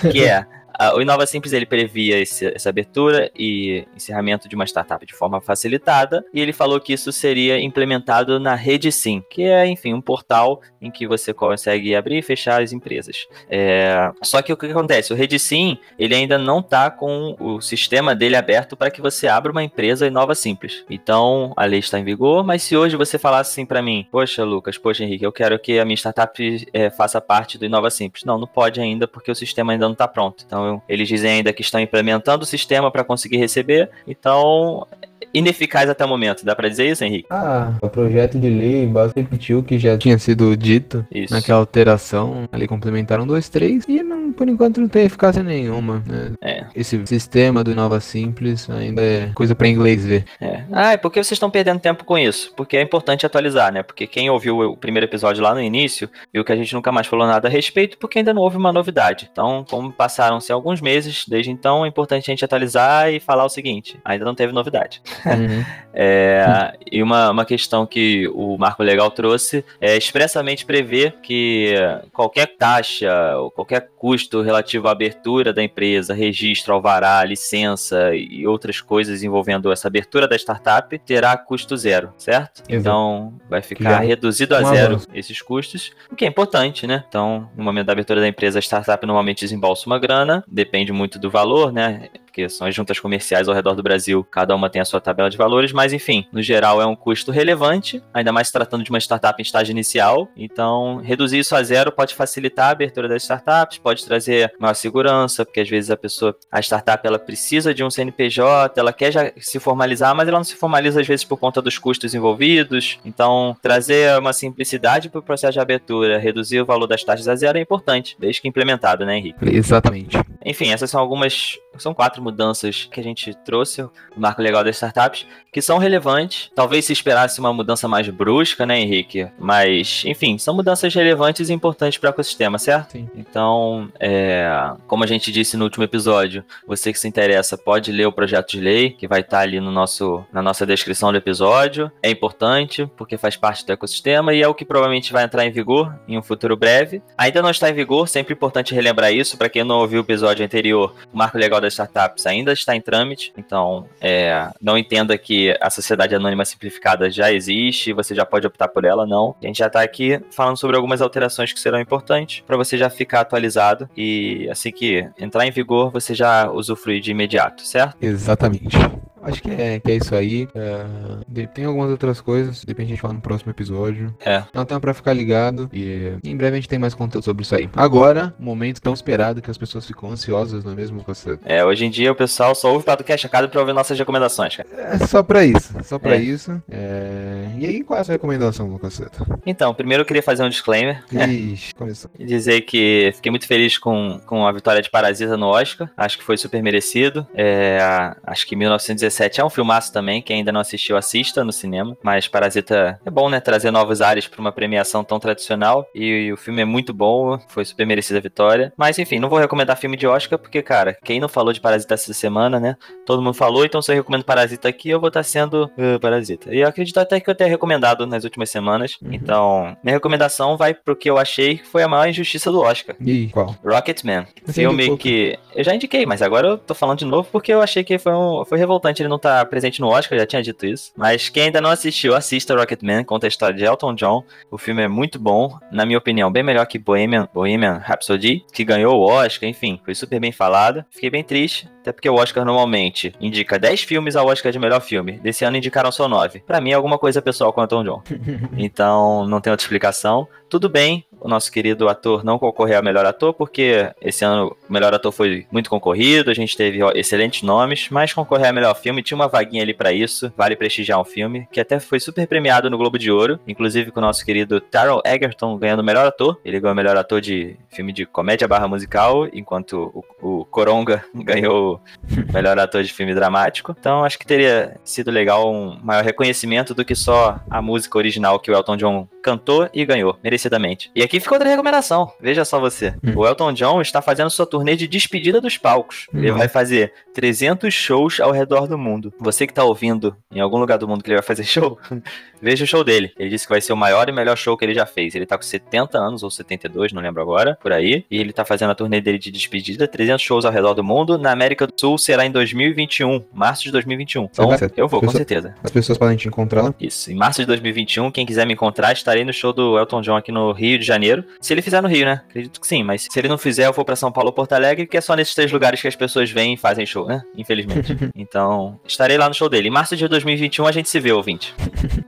Que, 0.00 0.08
que 0.12 0.24
é 0.24 0.46
o 0.94 1.00
Inova 1.00 1.26
Simples 1.26 1.52
ele 1.52 1.66
previa 1.66 2.18
esse, 2.18 2.46
essa 2.46 2.68
abertura 2.68 3.30
e 3.36 3.86
encerramento 3.94 4.48
de 4.48 4.54
uma 4.54 4.64
startup 4.64 5.04
de 5.04 5.14
forma 5.14 5.40
facilitada, 5.40 6.24
e 6.32 6.40
ele 6.40 6.52
falou 6.52 6.80
que 6.80 6.92
isso 6.92 7.12
seria 7.12 7.60
implementado 7.60 8.40
na 8.40 8.54
Rede 8.54 8.90
Sim, 8.90 9.22
que 9.30 9.42
é, 9.42 9.66
enfim, 9.66 9.94
um 9.94 10.00
portal 10.00 10.60
em 10.80 10.90
que 10.90 11.06
você 11.06 11.32
consegue 11.32 11.94
abrir 11.94 12.18
e 12.18 12.22
fechar 12.22 12.62
as 12.62 12.72
empresas. 12.72 13.26
É... 13.48 14.10
Só 14.22 14.42
que 14.42 14.52
o 14.52 14.56
que 14.56 14.66
acontece? 14.66 15.12
O 15.12 15.16
Rede 15.16 15.38
Sim, 15.38 15.78
ele 15.98 16.14
ainda 16.14 16.38
não 16.38 16.60
está 16.60 16.90
com 16.90 17.36
o 17.38 17.60
sistema 17.60 18.14
dele 18.14 18.36
aberto 18.36 18.76
para 18.76 18.90
que 18.90 19.00
você 19.00 19.26
abra 19.28 19.52
uma 19.52 19.62
empresa 19.62 20.06
Inova 20.06 20.34
Simples. 20.34 20.84
Então, 20.88 21.52
a 21.56 21.64
lei 21.64 21.80
está 21.80 21.98
em 21.98 22.04
vigor, 22.04 22.44
mas 22.44 22.62
se 22.62 22.76
hoje 22.76 22.96
você 22.96 23.18
falasse 23.18 23.52
assim 23.52 23.66
para 23.66 23.82
mim, 23.82 24.06
poxa, 24.10 24.44
Lucas, 24.44 24.78
poxa, 24.78 25.04
Henrique, 25.04 25.24
eu 25.24 25.32
quero 25.32 25.58
que 25.58 25.78
a 25.78 25.84
minha 25.84 25.96
startup 25.96 26.66
é, 26.72 26.90
faça 26.90 27.20
parte 27.20 27.58
do 27.58 27.64
Inova 27.64 27.90
Simples. 27.90 28.24
Não, 28.24 28.38
não 28.38 28.46
pode 28.46 28.80
ainda 28.80 29.06
porque 29.06 29.30
o 29.30 29.34
sistema 29.34 29.72
ainda 29.72 29.86
não 29.86 29.92
está 29.92 30.08
pronto. 30.08 30.44
Então, 30.46 30.63
então, 30.64 30.82
eles 30.88 31.08
dizem 31.08 31.30
ainda 31.30 31.52
que 31.52 31.62
estão 31.62 31.80
implementando 31.80 32.44
o 32.44 32.46
sistema 32.46 32.90
para 32.90 33.04
conseguir 33.04 33.36
receber. 33.36 33.90
Então, 34.06 34.86
ineficaz 35.32 35.88
até 35.88 36.04
o 36.04 36.08
momento. 36.08 36.44
Dá 36.44 36.54
para 36.54 36.68
dizer 36.68 36.90
isso, 36.90 37.04
Henrique? 37.04 37.26
Ah, 37.30 37.72
o 37.80 37.88
projeto 37.88 38.38
de 38.38 38.48
lei 38.48 38.90
repetiu 39.14 39.60
o 39.60 39.62
que 39.62 39.78
já 39.78 39.96
tinha 39.96 40.18
sido 40.18 40.56
dito 40.56 41.06
isso. 41.10 41.32
naquela 41.32 41.58
alteração. 41.60 42.48
Ali 42.52 42.66
complementaram 42.66 43.26
dois, 43.26 43.48
três 43.48 43.84
e 43.88 44.02
não 44.02 44.24
por 44.34 44.48
enquanto 44.48 44.80
não 44.80 44.88
tem 44.88 45.04
eficácia 45.04 45.42
nenhuma. 45.42 46.02
Né? 46.06 46.32
É. 46.40 46.66
Esse 46.74 47.00
sistema 47.06 47.64
do 47.64 47.74
Nova 47.74 48.00
Simples 48.00 48.68
ainda 48.68 49.02
é 49.02 49.30
coisa 49.34 49.54
pra 49.54 49.68
inglês 49.68 50.04
ver. 50.04 50.24
É. 50.40 50.64
Ah, 50.72 50.94
e 50.94 50.98
por 50.98 51.10
que 51.10 51.22
vocês 51.22 51.32
estão 51.32 51.50
perdendo 51.50 51.80
tempo 51.80 52.04
com 52.04 52.18
isso? 52.18 52.52
Porque 52.56 52.76
é 52.76 52.82
importante 52.82 53.24
atualizar, 53.24 53.72
né? 53.72 53.82
Porque 53.82 54.06
quem 54.06 54.28
ouviu 54.28 54.58
o 54.58 54.76
primeiro 54.76 55.06
episódio 55.06 55.42
lá 55.42 55.54
no 55.54 55.60
início 55.60 56.10
viu 56.32 56.44
que 56.44 56.52
a 56.52 56.56
gente 56.56 56.74
nunca 56.74 56.92
mais 56.92 57.06
falou 57.06 57.26
nada 57.26 57.48
a 57.48 57.50
respeito, 57.50 57.96
porque 57.98 58.18
ainda 58.18 58.34
não 58.34 58.42
houve 58.42 58.56
uma 58.56 58.72
novidade. 58.72 59.28
Então, 59.30 59.64
como 59.68 59.92
passaram-se 59.92 60.52
alguns 60.52 60.80
meses 60.80 61.24
desde 61.26 61.50
então, 61.50 61.84
é 61.84 61.88
importante 61.88 62.30
a 62.30 62.32
gente 62.32 62.44
atualizar 62.44 63.12
e 63.12 63.20
falar 63.20 63.44
o 63.44 63.48
seguinte: 63.48 63.98
ainda 64.04 64.24
não 64.24 64.34
teve 64.34 64.52
novidade. 64.52 65.00
Uhum. 65.26 65.64
É, 65.96 66.76
e 66.90 67.00
uma, 67.00 67.30
uma 67.30 67.44
questão 67.44 67.86
que 67.86 68.26
o 68.34 68.58
Marco 68.58 68.82
Legal 68.82 69.08
trouxe 69.12 69.64
é 69.80 69.96
expressamente 69.96 70.66
prever 70.66 71.18
que 71.22 71.72
qualquer 72.12 72.56
taxa 72.56 73.36
ou 73.36 73.50
qualquer 73.50 73.88
custo 73.96 74.42
relativo 74.42 74.88
à 74.88 74.90
abertura 74.90 75.52
da 75.52 75.62
empresa, 75.62 76.12
registro, 76.12 76.74
alvará, 76.74 77.22
licença 77.24 78.14
e 78.14 78.44
outras 78.44 78.80
coisas 78.80 79.22
envolvendo 79.22 79.70
essa 79.70 79.86
abertura 79.86 80.26
da 80.26 80.34
startup 80.34 80.98
terá 80.98 81.36
custo 81.36 81.76
zero, 81.76 82.12
certo? 82.18 82.62
Exato. 82.68 82.80
Então 82.80 83.34
vai 83.48 83.62
Já 83.62 83.68
ficar 83.68 84.04
é 84.04 84.06
reduzido 84.06 84.56
a 84.56 84.60
um 84.62 84.74
zero 84.74 84.94
avanço. 84.94 85.08
esses 85.14 85.40
custos, 85.40 85.92
o 86.10 86.16
que 86.16 86.24
é 86.24 86.28
importante, 86.28 86.88
né? 86.88 87.04
Então, 87.08 87.48
no 87.56 87.62
momento 87.62 87.86
da 87.86 87.92
abertura 87.92 88.20
da 88.20 88.26
empresa, 88.26 88.58
a 88.58 88.62
startup 88.62 89.06
normalmente 89.06 89.40
desembolsa 89.40 89.86
uma 89.86 89.98
grana, 89.98 90.42
depende 90.48 90.92
muito 90.92 91.20
do 91.20 91.30
valor, 91.30 91.72
né? 91.72 92.08
Porque 92.34 92.48
são 92.48 92.66
as 92.66 92.74
juntas 92.74 92.98
comerciais 92.98 93.46
ao 93.46 93.54
redor 93.54 93.76
do 93.76 93.82
Brasil, 93.82 94.26
cada 94.28 94.56
uma 94.56 94.68
tem 94.68 94.82
a 94.82 94.84
sua 94.84 95.00
tabela 95.00 95.30
de 95.30 95.36
valores, 95.36 95.72
mas 95.72 95.92
enfim, 95.92 96.26
no 96.32 96.42
geral 96.42 96.82
é 96.82 96.86
um 96.86 96.96
custo 96.96 97.30
relevante, 97.30 98.02
ainda 98.12 98.32
mais 98.32 98.50
tratando 98.50 98.82
de 98.82 98.90
uma 98.90 98.98
startup 98.98 99.40
em 99.40 99.44
estágio 99.44 99.70
inicial. 99.70 100.28
Então, 100.36 100.96
reduzir 100.96 101.38
isso 101.38 101.54
a 101.54 101.62
zero 101.62 101.92
pode 101.92 102.12
facilitar 102.12 102.66
a 102.66 102.70
abertura 102.70 103.06
das 103.06 103.22
startups, 103.22 103.78
pode 103.78 104.04
trazer 104.04 104.52
maior 104.58 104.74
segurança, 104.74 105.44
porque 105.44 105.60
às 105.60 105.68
vezes 105.68 105.92
a 105.92 105.96
pessoa, 105.96 106.36
a 106.50 106.58
startup, 106.58 107.06
ela 107.06 107.20
precisa 107.20 107.72
de 107.72 107.84
um 107.84 107.90
CNPJ, 107.90 108.80
ela 108.80 108.92
quer 108.92 109.12
já 109.12 109.30
se 109.38 109.60
formalizar, 109.60 110.12
mas 110.12 110.26
ela 110.26 110.38
não 110.38 110.44
se 110.44 110.56
formaliza 110.56 111.02
às 111.02 111.06
vezes 111.06 111.24
por 111.24 111.36
conta 111.36 111.62
dos 111.62 111.78
custos 111.78 112.16
envolvidos. 112.16 112.98
Então, 113.04 113.56
trazer 113.62 114.18
uma 114.18 114.32
simplicidade 114.32 115.08
para 115.08 115.20
o 115.20 115.22
processo 115.22 115.52
de 115.52 115.60
abertura, 115.60 116.18
reduzir 116.18 116.60
o 116.60 116.66
valor 116.66 116.88
das 116.88 117.04
taxas 117.04 117.28
a 117.28 117.36
zero 117.36 117.58
é 117.58 117.60
importante, 117.60 118.16
desde 118.18 118.42
que 118.42 118.48
implementado, 118.48 119.06
né, 119.06 119.18
Henrique? 119.18 119.38
Exatamente. 119.48 120.18
Enfim, 120.44 120.72
essas 120.72 120.90
são 120.90 121.00
algumas. 121.00 121.58
São 121.76 121.92
quatro 121.92 122.22
mudanças 122.22 122.84
que 122.84 123.00
a 123.00 123.02
gente 123.02 123.34
trouxe 123.44 123.82
no 123.82 123.90
marco 124.16 124.40
legal 124.40 124.62
das 124.62 124.76
startups, 124.76 125.26
que 125.52 125.60
são 125.60 125.76
relevantes. 125.78 126.50
Talvez 126.54 126.84
se 126.84 126.92
esperasse 126.92 127.40
uma 127.40 127.52
mudança 127.52 127.88
mais 127.88 128.08
brusca, 128.08 128.64
né, 128.64 128.78
Henrique? 128.78 129.26
Mas, 129.38 130.04
enfim, 130.06 130.38
são 130.38 130.54
mudanças 130.54 130.94
relevantes 130.94 131.48
e 131.48 131.52
importantes 131.52 131.98
para 131.98 132.08
o 132.08 132.10
ecossistema, 132.10 132.58
certo? 132.58 132.92
Sim. 132.92 133.08
Então, 133.16 133.90
é, 133.98 134.72
como 134.86 135.02
a 135.02 135.06
gente 135.06 135.32
disse 135.32 135.56
no 135.56 135.64
último 135.64 135.82
episódio, 135.82 136.44
você 136.64 136.92
que 136.92 136.98
se 136.98 137.08
interessa 137.08 137.58
pode 137.58 137.90
ler 137.90 138.06
o 138.06 138.12
projeto 138.12 138.52
de 138.52 138.60
lei, 138.60 138.90
que 138.90 139.08
vai 139.08 139.20
estar 139.20 139.40
ali 139.40 139.58
no 139.58 139.72
nosso, 139.72 140.24
na 140.32 140.42
nossa 140.42 140.64
descrição 140.64 141.10
do 141.10 141.18
episódio. 141.18 141.90
É 142.00 142.10
importante, 142.10 142.88
porque 142.96 143.16
faz 143.16 143.36
parte 143.36 143.66
do 143.66 143.72
ecossistema 143.72 144.32
e 144.32 144.42
é 144.42 144.46
o 144.46 144.54
que 144.54 144.64
provavelmente 144.64 145.12
vai 145.12 145.24
entrar 145.24 145.44
em 145.44 145.50
vigor 145.50 145.92
em 146.06 146.16
um 146.16 146.22
futuro 146.22 146.56
breve. 146.56 147.02
Ainda 147.18 147.42
não 147.42 147.50
está 147.50 147.68
em 147.68 147.74
vigor, 147.74 148.08
sempre 148.08 148.34
importante 148.34 148.74
relembrar 148.74 149.12
isso, 149.12 149.36
para 149.36 149.48
quem 149.48 149.64
não 149.64 149.78
ouviu 149.78 150.00
o 150.00 150.04
episódio 150.04 150.33
anterior, 150.42 150.94
o 151.12 151.16
marco 151.16 151.38
legal 151.38 151.60
das 151.60 151.72
startups 151.72 152.26
ainda 152.26 152.52
está 152.52 152.74
em 152.74 152.80
trâmite, 152.80 153.32
então 153.36 153.86
é, 154.00 154.50
não 154.60 154.76
entenda 154.76 155.16
que 155.16 155.56
a 155.60 155.70
sociedade 155.70 156.14
anônima 156.14 156.44
simplificada 156.44 157.10
já 157.10 157.32
existe 157.32 157.92
você 157.92 158.14
já 158.14 158.24
pode 158.24 158.46
optar 158.46 158.68
por 158.68 158.84
ela, 158.84 159.06
não. 159.06 159.34
A 159.42 159.46
gente 159.46 159.58
já 159.58 159.66
está 159.66 159.82
aqui 159.82 160.20
falando 160.30 160.56
sobre 160.56 160.76
algumas 160.76 161.00
alterações 161.00 161.52
que 161.52 161.60
serão 161.60 161.80
importantes 161.80 162.42
para 162.46 162.56
você 162.56 162.76
já 162.76 162.90
ficar 162.90 163.20
atualizado 163.20 163.88
e 163.96 164.48
assim 164.50 164.70
que 164.70 165.08
entrar 165.18 165.46
em 165.46 165.50
vigor 165.50 165.90
você 165.90 166.14
já 166.14 166.50
usufruir 166.50 167.00
de 167.00 167.10
imediato, 167.10 167.62
certo? 167.62 167.96
Exatamente. 168.00 168.76
Acho 169.24 169.42
que 169.42 169.50
é, 169.50 169.80
que 169.80 169.90
é 169.90 169.96
isso 169.96 170.14
aí. 170.14 170.48
É, 170.54 170.84
de- 171.28 171.46
tem 171.48 171.64
algumas 171.64 171.90
outras 171.90 172.20
coisas, 172.20 172.60
de 172.60 172.66
repente 172.68 172.86
a 172.86 172.90
gente 172.90 173.00
fala 173.00 173.14
no 173.14 173.20
próximo 173.20 173.50
episódio. 173.50 174.14
É. 174.24 174.42
Então 174.54 174.80
pra 174.80 174.92
ficar 174.94 175.12
ligado 175.12 175.68
e 175.72 176.12
em 176.24 176.36
breve 176.36 176.56
a 176.56 176.60
gente 176.60 176.68
tem 176.68 176.78
mais 176.78 176.94
conteúdo 176.94 177.24
sobre 177.24 177.42
isso 177.42 177.54
aí. 177.54 177.68
Agora, 177.74 178.34
momento 178.38 178.80
tão 178.80 178.92
esperado 178.92 179.40
que 179.42 179.50
as 179.50 179.58
pessoas 179.58 179.86
ficam 179.86 180.10
ansiosas, 180.10 180.64
não 180.64 180.72
é 180.72 180.74
mesmo, 180.74 181.02
Caceta? 181.04 181.40
É, 181.44 181.64
hoje 181.64 181.84
em 181.84 181.90
dia 181.90 182.10
o 182.12 182.14
pessoal 182.14 182.54
só 182.54 182.68
ouve 182.72 182.82
o 182.82 182.86
podcast 182.86 183.26
acado 183.26 183.48
para 183.48 183.60
ouvir 183.60 183.72
nossas 183.72 183.98
recomendações, 183.98 184.56
cara. 184.56 184.68
É 184.72 184.98
só 185.06 185.22
pra 185.22 185.44
isso, 185.44 185.72
só 185.84 185.98
pra 185.98 186.16
É. 186.16 186.20
isso. 186.20 186.62
É, 186.70 187.48
E 187.58 187.66
aí, 187.66 187.82
qual 187.84 187.96
é 187.98 188.00
a 188.00 188.04
sua 188.04 188.12
recomendação, 188.12 188.76
Caceta? 188.78 189.24
Então, 189.46 189.72
primeiro 189.74 190.02
eu 190.02 190.06
queria 190.06 190.22
fazer 190.22 190.42
um 190.44 190.48
disclaimer. 190.48 191.02
Ixi, 191.12 191.74
começou. 191.74 192.10
Dizer 192.18 192.62
que 192.62 193.12
fiquei 193.14 193.30
muito 193.30 193.46
feliz 193.46 193.78
com, 193.78 194.20
com 194.26 194.46
a 194.46 194.52
vitória 194.52 194.82
de 194.82 194.90
Parasita 194.90 195.36
no 195.36 195.46
Oscar. 195.46 195.90
Acho 195.96 196.18
que 196.18 196.24
foi 196.24 196.36
super 196.36 196.62
merecido. 196.62 197.26
É, 197.34 197.78
acho 198.24 198.46
que 198.46 198.56
1917 198.56 199.13
é 199.20 199.44
um 199.44 199.50
filmaço 199.50 199.92
também. 199.92 200.22
Quem 200.22 200.38
ainda 200.38 200.52
não 200.52 200.60
assistiu, 200.60 200.96
assista 200.96 201.44
no 201.44 201.52
cinema. 201.52 201.96
Mas 202.02 202.28
Parasita 202.28 203.00
é 203.04 203.10
bom, 203.10 203.28
né? 203.28 203.40
Trazer 203.40 203.70
novos 203.70 204.00
ares 204.00 204.26
para 204.26 204.40
uma 204.40 204.52
premiação 204.52 205.04
tão 205.04 205.18
tradicional. 205.18 205.86
E, 205.94 206.32
o 206.32 206.36
filme 206.36 206.62
é 206.62 206.64
muito 206.64 206.92
bom. 206.92 207.38
Foi 207.48 207.64
super 207.64 207.86
merecida 207.86 208.18
a 208.18 208.22
vitória. 208.22 208.72
Mas 208.76 208.98
enfim, 208.98 209.18
não 209.18 209.28
vou 209.28 209.38
recomendar 209.38 209.76
filme 209.76 209.96
de 209.96 210.06
Oscar, 210.06 210.38
porque, 210.38 210.62
cara, 210.62 210.96
quem 211.04 211.20
não 211.20 211.28
falou 211.28 211.52
de 211.52 211.60
Parasita 211.60 211.94
essa 211.94 212.12
semana, 212.12 212.58
né? 212.58 212.76
Todo 213.06 213.22
mundo 213.22 213.34
falou, 213.34 213.64
então 213.64 213.80
se 213.82 213.92
eu 213.92 213.96
recomendo 213.96 214.24
Parasita 214.24 214.68
aqui, 214.68 214.90
eu 214.90 215.00
vou 215.00 215.08
estar 215.08 215.22
sendo 215.22 215.70
uh, 215.76 216.00
Parasita. 216.00 216.54
E 216.54 216.60
eu 216.60 216.68
acredito 216.68 216.98
até 216.98 217.20
que 217.20 217.28
eu 217.28 217.34
tenha 217.34 217.50
recomendado 217.50 218.06
nas 218.06 218.24
últimas 218.24 218.50
semanas. 218.50 218.96
Uhum. 219.02 219.12
Então, 219.12 219.76
minha 219.82 219.94
recomendação 219.94 220.56
vai 220.56 220.74
pro 220.74 220.96
que 220.96 221.08
eu 221.08 221.18
achei 221.18 221.58
que 221.58 221.66
foi 221.66 221.82
a 221.82 221.88
maior 221.88 222.08
injustiça 222.08 222.50
do 222.50 222.60
Oscar. 222.60 222.96
E 223.00 223.28
qual? 223.28 223.54
Rocketman. 223.64 224.26
Filme 224.46 224.96
que. 224.96 225.38
Eu 225.54 225.62
já 225.62 225.74
indiquei, 225.74 226.04
mas 226.06 226.22
agora 226.22 226.48
eu 226.48 226.58
tô 226.58 226.74
falando 226.74 226.98
de 226.98 227.04
novo 227.04 227.28
porque 227.30 227.52
eu 227.52 227.62
achei 227.62 227.84
que 227.84 227.98
foi, 227.98 228.12
um, 228.12 228.44
foi 228.44 228.58
revoltante 228.58 229.03
ele 229.04 229.10
não 229.10 229.16
estar 229.16 229.44
presente 229.46 229.80
no 229.80 229.88
Oscar, 229.88 230.18
já 230.18 230.26
tinha 230.26 230.42
dito 230.42 230.66
isso. 230.66 230.92
Mas 230.96 231.28
quem 231.28 231.44
ainda 231.44 231.60
não 231.60 231.70
assistiu, 231.70 232.14
assista 232.14 232.54
Rocketman, 232.54 233.04
conta 233.04 233.26
a 233.26 233.28
história 233.28 233.56
de 233.56 233.64
Elton 233.64 233.94
John. 233.94 234.24
O 234.50 234.58
filme 234.58 234.82
é 234.82 234.88
muito 234.88 235.18
bom, 235.18 235.58
na 235.70 235.84
minha 235.86 235.98
opinião, 235.98 236.30
bem 236.30 236.42
melhor 236.42 236.66
que 236.66 236.78
Bohemian, 236.78 237.28
Bohemian 237.32 237.78
Rhapsody, 237.78 238.44
que 238.52 238.64
ganhou 238.64 238.96
o 238.96 239.04
Oscar, 239.04 239.48
enfim, 239.48 239.80
foi 239.84 239.94
super 239.94 240.20
bem 240.20 240.32
falado. 240.32 240.84
Fiquei 240.90 241.10
bem 241.10 241.22
triste, 241.22 241.68
até 241.84 241.92
porque 241.92 242.08
o 242.08 242.14
Oscar 242.14 242.46
normalmente 242.46 243.12
indica 243.20 243.58
10 243.58 243.82
filmes 243.82 244.16
ao 244.16 244.26
Oscar 244.26 244.50
de 244.50 244.58
melhor 244.58 244.80
filme. 244.80 245.18
Desse 245.18 245.44
ano 245.44 245.58
indicaram 245.58 245.92
só 245.92 246.08
9. 246.08 246.40
Pra 246.40 246.58
mim 246.58 246.70
é 246.70 246.74
alguma 246.74 246.98
coisa 246.98 247.20
pessoal 247.20 247.52
com 247.52 247.60
Elton 247.60 247.84
John. 247.84 248.02
Então, 248.56 249.26
não 249.26 249.40
tem 249.40 249.50
outra 249.50 249.64
explicação. 249.64 250.26
Tudo 250.48 250.68
bem, 250.68 251.04
o 251.20 251.28
nosso 251.28 251.50
querido 251.50 251.88
ator 251.88 252.22
não 252.22 252.38
concorreu 252.38 252.78
a 252.78 252.82
melhor 252.82 253.04
ator, 253.06 253.32
porque 253.32 253.90
esse 254.00 254.24
ano 254.24 254.54
o 254.68 254.72
melhor 254.72 254.92
ator 254.94 255.10
foi 255.10 255.46
muito 255.50 255.70
concorrido, 255.70 256.30
a 256.30 256.34
gente 256.34 256.56
teve 256.56 256.78
excelentes 256.94 257.42
nomes, 257.42 257.88
mas 257.90 258.12
concorrer 258.12 258.48
a 258.48 258.52
melhor 258.52 258.74
filme 258.74 259.02
tinha 259.02 259.16
uma 259.16 259.26
vaguinha 259.26 259.62
ali 259.62 259.74
pra 259.74 259.90
isso, 259.90 260.32
vale 260.36 260.54
prestigiar 260.54 261.00
um 261.00 261.04
filme, 261.04 261.48
que 261.50 261.58
até 261.58 261.80
foi 261.80 261.98
super 261.98 262.26
premiado 262.28 262.68
no 262.68 262.78
Globo 262.78 262.98
de 262.98 263.10
Ouro, 263.10 263.40
inclusive 263.48 263.90
com 263.90 264.00
o 264.00 264.02
nosso 264.02 264.24
querido 264.24 264.60
Taron 264.60 265.00
Egerton 265.04 265.56
ganhando 265.56 265.80
o 265.80 265.84
melhor 265.84 266.06
ator. 266.06 266.38
Ele 266.44 266.60
ganhou 266.60 266.74
o 266.74 266.76
melhor 266.76 266.96
ator 266.96 267.20
de 267.20 267.56
filme 267.70 267.92
de 267.92 268.04
comédia 268.04 268.46
barra 268.46 268.68
musical, 268.68 269.26
enquanto 269.32 270.04
o, 270.20 270.40
o 270.40 270.44
Coronga 270.44 271.04
ganhou 271.14 271.73
melhor 272.32 272.58
ator 272.58 272.82
de 272.82 272.92
filme 272.92 273.14
dramático. 273.14 273.74
Então 273.78 274.04
acho 274.04 274.18
que 274.18 274.26
teria 274.26 274.76
sido 274.84 275.10
legal 275.10 275.52
um 275.52 275.78
maior 275.82 276.04
reconhecimento 276.04 276.74
do 276.74 276.84
que 276.84 276.94
só 276.94 277.40
a 277.50 277.60
música 277.62 277.98
original 277.98 278.38
que 278.38 278.50
o 278.50 278.54
Elton 278.54 278.76
John 278.76 279.08
cantou 279.22 279.68
e 279.72 279.84
ganhou, 279.84 280.18
merecidamente. 280.22 280.90
E 280.94 281.02
aqui 281.02 281.18
fica 281.18 281.34
outra 281.34 281.48
recomendação, 281.48 282.12
veja 282.20 282.44
só 282.44 282.60
você. 282.60 282.94
Hum. 283.02 283.12
O 283.16 283.26
Elton 283.26 283.52
John 283.52 283.80
está 283.80 284.02
fazendo 284.02 284.28
sua 284.30 284.46
turnê 284.46 284.76
de 284.76 284.86
despedida 284.86 285.40
dos 285.40 285.56
palcos. 285.56 286.06
Ele 286.12 286.30
Hum. 286.30 286.36
vai 286.38 286.48
fazer 286.48 286.92
300 287.14 287.72
shows 287.72 288.20
ao 288.20 288.32
redor 288.32 288.66
do 288.66 288.76
mundo. 288.76 289.12
Você 289.18 289.46
que 289.46 289.54
tá 289.54 289.64
ouvindo 289.64 290.16
em 290.30 290.40
algum 290.40 290.58
lugar 290.58 290.76
do 290.78 290.86
mundo 290.88 291.02
que 291.02 291.08
ele 291.10 291.16
vai 291.16 291.26
fazer 291.26 291.44
show, 291.44 291.78
veja 292.44 292.64
o 292.64 292.66
show 292.66 292.84
dele. 292.84 293.12
Ele 293.18 293.30
disse 293.30 293.46
que 293.46 293.52
vai 293.52 293.60
ser 293.60 293.72
o 293.72 293.76
maior 293.76 294.08
e 294.08 294.12
melhor 294.12 294.36
show 294.36 294.56
que 294.56 294.64
ele 294.64 294.74
já 294.74 294.86
fez. 294.86 295.14
Ele 295.14 295.26
tá 295.26 295.36
com 295.36 295.42
70 295.42 295.98
anos 295.98 296.22
ou 296.22 296.30
72, 296.30 296.92
não 296.92 297.02
lembro 297.02 297.22
agora, 297.22 297.58
por 297.60 297.72
aí. 297.72 298.04
E 298.10 298.18
ele 298.18 298.32
tá 298.32 298.44
fazendo 298.44 298.70
a 298.70 298.74
turnê 298.74 299.00
dele 299.00 299.18
de 299.18 299.30
despedida, 299.30 299.88
300 299.88 300.22
shows 300.22 300.44
ao 300.44 300.52
redor 300.52 300.74
do 300.74 300.84
mundo. 300.84 301.18
Na 301.18 301.32
América 301.32 301.66
do 301.66 301.72
Sul 301.76 301.98
será 301.98 302.26
em 302.26 302.30
2021, 302.30 303.24
março 303.32 303.64
de 303.64 303.72
2021. 303.72 304.24
Então, 304.24 304.48
vai? 304.48 304.58
eu 304.76 304.86
vou, 304.86 305.00
com 305.00 305.10
certeza. 305.10 305.54
As 305.62 305.70
pessoas 305.70 305.98
podem 305.98 306.16
te 306.16 306.28
encontrar? 306.28 306.74
Isso, 306.78 307.10
em 307.10 307.14
março 307.14 307.40
de 307.40 307.46
2021, 307.46 308.10
quem 308.10 308.26
quiser 308.26 308.46
me 308.46 308.52
encontrar, 308.52 308.92
estarei 308.92 309.24
no 309.24 309.32
show 309.32 309.52
do 309.52 309.78
Elton 309.78 310.02
John 310.02 310.16
aqui 310.16 310.30
no 310.30 310.52
Rio 310.52 310.78
de 310.78 310.84
Janeiro. 310.84 311.24
Se 311.40 311.52
ele 311.54 311.62
fizer 311.62 311.80
no 311.80 311.88
Rio, 311.88 312.04
né? 312.04 312.22
Acredito 312.28 312.60
que 312.60 312.66
sim, 312.66 312.82
mas 312.82 313.06
se 313.10 313.18
ele 313.18 313.28
não 313.28 313.38
fizer, 313.38 313.66
eu 313.66 313.72
vou 313.72 313.84
pra 313.84 313.96
São 313.96 314.12
Paulo 314.12 314.28
ou 314.28 314.32
Porto 314.32 314.52
Alegre, 314.52 314.86
que 314.86 314.96
é 314.96 315.00
só 315.00 315.14
nesses 315.14 315.34
três 315.34 315.50
lugares 315.50 315.80
que 315.80 315.88
as 315.88 315.96
pessoas 315.96 316.30
vêm 316.30 316.54
e 316.54 316.56
fazem 316.56 316.84
show, 316.84 317.06
né? 317.06 317.22
Infelizmente. 317.36 317.96
então, 318.14 318.78
estarei 318.86 319.16
lá 319.16 319.28
no 319.28 319.34
show 319.34 319.48
dele. 319.48 319.68
Em 319.68 319.70
março 319.70 319.96
de 319.96 320.06
2021 320.06 320.66
a 320.66 320.72
gente 320.72 320.88
se 320.88 321.00
vê, 321.00 321.12
ouvinte. 321.12 321.54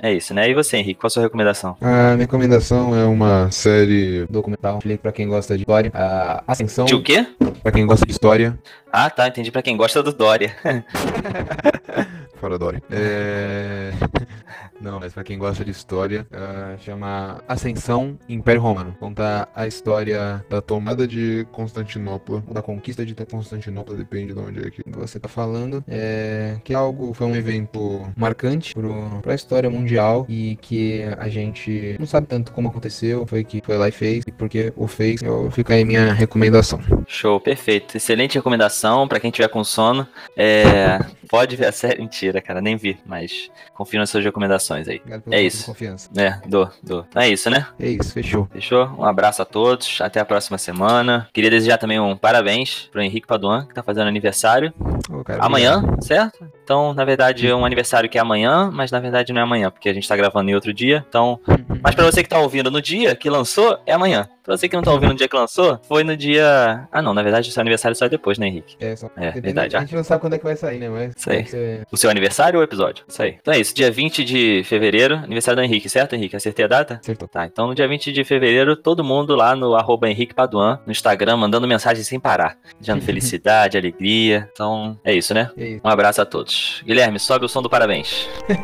É 0.03 0.13
isso, 0.13 0.26
né? 0.35 0.49
E 0.51 0.55
você, 0.55 0.77
Henrique, 0.77 1.01
qual 1.01 1.09
a 1.09 1.11
sua 1.11 1.23
recomendação? 1.23 1.77
A 1.81 1.87
minha 1.87 2.17
recomendação 2.19 2.95
é 2.95 3.05
uma 3.05 3.51
série 3.51 4.27
documental, 4.31 4.79
pra 5.03 5.13
quem 5.13 5.27
gosta 5.29 5.55
de 5.57 5.63
história. 5.63 5.91
A 5.95 6.43
Ascensão, 6.47 6.85
De 6.87 6.95
o 6.95 7.03
quê? 7.03 7.27
pra 7.63 7.73
quem 7.73 7.87
gosta 7.87 8.05
de 8.07 8.13
história. 8.13 8.59
Ah, 8.93 9.11
tá, 9.11 9.29
entendi 9.29 9.51
pra 9.51 9.63
quem 9.63 9.77
gosta 9.77 10.03
do 10.03 10.13
Dória. 10.13 10.55
Fora 12.37 12.59
Dory. 12.59 12.83
É... 12.91 13.93
Não, 14.81 15.01
mas 15.01 15.13
pra 15.13 15.25
quem 15.25 15.39
gosta 15.39 15.65
de 15.65 15.71
história, 15.71 16.27
uh, 16.31 16.79
chama 16.83 17.43
Ascensão 17.49 18.19
Império 18.29 18.61
Romano. 18.61 18.95
Conta 19.01 19.49
a 19.55 19.67
história 19.67 20.45
da 20.51 20.61
tomada 20.61 21.07
de 21.07 21.47
Constantinopla, 21.51 22.43
da 22.53 22.61
conquista 22.61 23.05
de 23.05 23.15
Constantinopla, 23.15 23.97
depende 23.97 24.35
de 24.35 24.39
onde 24.39 24.67
é 24.67 24.71
que 24.71 24.83
você 24.87 25.19
tá 25.19 25.29
falando. 25.29 25.83
É... 25.89 26.59
Que 26.63 26.73
é 26.73 26.77
algo, 26.77 27.15
foi 27.15 27.27
um 27.27 27.35
evento 27.35 28.07
marcante 28.17 28.75
pro, 28.75 29.21
pra 29.23 29.35
história 29.35 29.71
mundial 29.71 30.27
e 30.29 30.57
que 30.61 31.03
a 31.19 31.29
gente 31.29 31.97
não 31.99 32.07
sabe 32.07 32.27
tanto 32.27 32.53
como 32.53 32.69
aconteceu, 32.69 33.27
foi 33.27 33.45
que 33.45 33.63
foi 33.65 33.79
lá 33.79 33.89
e 33.89 33.93
fez, 33.93 34.25
e 34.27 34.33
porque 34.33 34.73
o 34.77 34.87
fez, 34.87 35.23
eu, 35.23 35.51
fica 35.51 35.75
aí 35.75 35.85
minha 35.85 36.13
recomendação. 36.13 36.81
Show, 37.07 37.41
perfeito. 37.41 37.97
Excelente 37.97 38.35
recomendação 38.35 39.09
para 39.09 39.21
quem 39.21 39.31
tiver 39.31 39.49
com 39.49 39.65
sono. 39.65 40.07
É... 40.37 40.99
Pode 41.29 41.57
ver 41.57 41.67
a 41.67 41.73
série. 41.73 42.01
Mentira, 42.01 42.41
cara, 42.41 42.61
nem 42.61 42.77
vi, 42.77 42.99
mas 43.05 43.51
confio 43.75 43.99
nas 43.99 44.11
suas 44.11 44.25
recomendações 44.25 44.89
aí. 44.89 45.01
É 45.31 45.43
isso. 45.43 45.67
Confiança. 45.67 46.11
É, 46.17 46.41
dou, 46.47 46.71
dou. 46.83 47.05
Então 47.09 47.23
é 47.23 47.29
isso, 47.29 47.51
né? 47.51 47.67
É 47.79 47.89
isso, 47.89 48.13
fechou. 48.13 48.49
Fechou? 48.53 48.87
Um 48.99 49.05
abraço 49.05 49.43
a 49.43 49.45
todos, 49.45 50.01
até 50.01 50.21
a 50.21 50.25
próxima 50.25 50.59
semana. 50.59 51.29
Queria 51.33 51.51
desejar 51.51 51.79
também 51.79 51.99
um 51.99 52.17
parabéns 52.17 52.89
pro 52.93 53.03
Henrique 53.03 53.27
Paduan, 53.27 53.67
que 53.67 53.75
tá 53.75 53.83
fazendo 53.83 54.09
aniversário. 54.09 54.73
Oh, 55.11 55.23
cara, 55.25 55.45
amanhã, 55.45 55.79
obrigado. 55.79 56.05
certo? 56.05 56.53
Então, 56.67 56.93
na 56.93 57.05
verdade, 57.05 57.47
é 57.47 57.55
um 57.55 57.65
aniversário 57.65 58.11
que 58.11 58.19
é 58.19 58.21
amanhã, 58.21 58.73
mas 58.73 58.91
na 58.91 58.99
verdade 58.99 59.33
não 59.33 59.41
é 59.41 59.45
amanhã, 59.45 59.71
porque 59.71 59.89
a 59.89 59.95
gente 59.95 60.09
tá 60.09 60.17
gravando 60.17 60.51
em 60.51 60.55
outro 60.57 60.75
dia. 60.75 61.07
Então, 61.09 61.39
uhum. 61.47 61.79
mas 61.81 61.95
para 61.95 62.05
você 62.05 62.25
que 62.25 62.29
tá 62.29 62.41
ouvindo 62.41 62.73
no 62.73 62.83
dia 62.83 63.15
que 63.15 63.31
lançou, 63.31 63.79
é 63.87 63.93
amanhã. 63.93 64.29
Pra 64.47 64.57
você 64.57 64.69
que 64.69 64.77
não 64.77 64.83
tá 64.83 64.93
ouvindo 64.93 65.11
no 65.11 65.17
dia 65.17 65.29
que 65.29 65.35
lançou, 65.35 65.77
foi 65.89 66.05
no 66.05 66.17
dia. 66.17 66.89
Ah, 66.93 67.03
não, 67.03 67.13
na 67.13 67.21
verdade, 67.21 67.51
o 67.51 67.53
seu 67.53 67.61
aniversário 67.61 67.97
sai 67.97 68.09
depois, 68.09 68.39
né, 68.39 68.47
Henrique? 68.47 68.77
É, 68.79 68.95
só. 68.95 69.11
É, 69.17 69.33
verdade. 69.33 69.77
A 69.77 69.81
gente 69.81 69.97
não 69.97 70.05
sabe 70.05 70.21
quando 70.21 70.35
é 70.35 70.39
que 70.39 70.45
vai 70.45 70.55
sair, 70.55 70.79
né? 70.79 70.89
Mas. 70.89 71.15
Isso 71.17 71.31
aí. 71.31 71.47
Ser... 71.47 71.87
O 71.91 71.97
seu 71.97 72.09
aniversário 72.09 72.59
ou 72.59 72.61
o 72.61 72.65
episódio? 72.65 73.05
Isso 73.09 73.21
aí. 73.21 73.39
Então 73.41 73.53
é 73.53 73.59
isso, 73.59 73.75
dia 73.75 73.91
20 73.91 74.25
de 74.25 74.63
fevereiro, 74.65 75.17
aniversário 75.17 75.61
do 75.61 75.65
Henrique, 75.65 75.89
certo, 75.89 76.15
Henrique? 76.15 76.37
Acertei 76.37 76.65
a 76.65 76.69
data? 76.69 77.01
Acertou. 77.03 77.27
Tá, 77.27 77.45
então 77.45 77.67
no 77.67 77.75
dia 77.75 77.89
20 77.89 78.13
de 78.13 78.23
fevereiro, 78.23 78.77
todo 78.77 79.03
mundo 79.03 79.35
lá 79.35 79.57
no 79.57 79.75
arroba 79.75 80.09
Henrique 80.09 80.33
Paduan, 80.33 80.79
no 80.87 80.93
Instagram, 80.93 81.37
mandando 81.37 81.67
mensagem 81.67 82.05
sem 82.05 82.21
parar. 82.21 82.57
Dizendo 82.79 83.03
felicidade, 83.07 83.77
alegria. 83.77 84.49
Então, 84.53 84.97
é 85.03 85.13
isso, 85.13 85.35
né? 85.35 85.51
É 85.57 85.69
isso. 85.71 85.81
Um 85.85 85.89
abraço 85.89 86.23
a 86.23 86.25
todos. 86.25 86.56
Guilherme, 86.85 87.19
sobe 87.19 87.45
o 87.45 87.49
som 87.49 87.63
do 87.63 87.69
parabéns. 87.69 88.29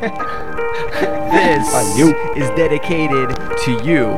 This 1.33 1.71
Valeu. 1.73 2.15
is 2.37 2.49
dedicated 2.51 3.29
to 3.65 3.71
you. 3.85 4.13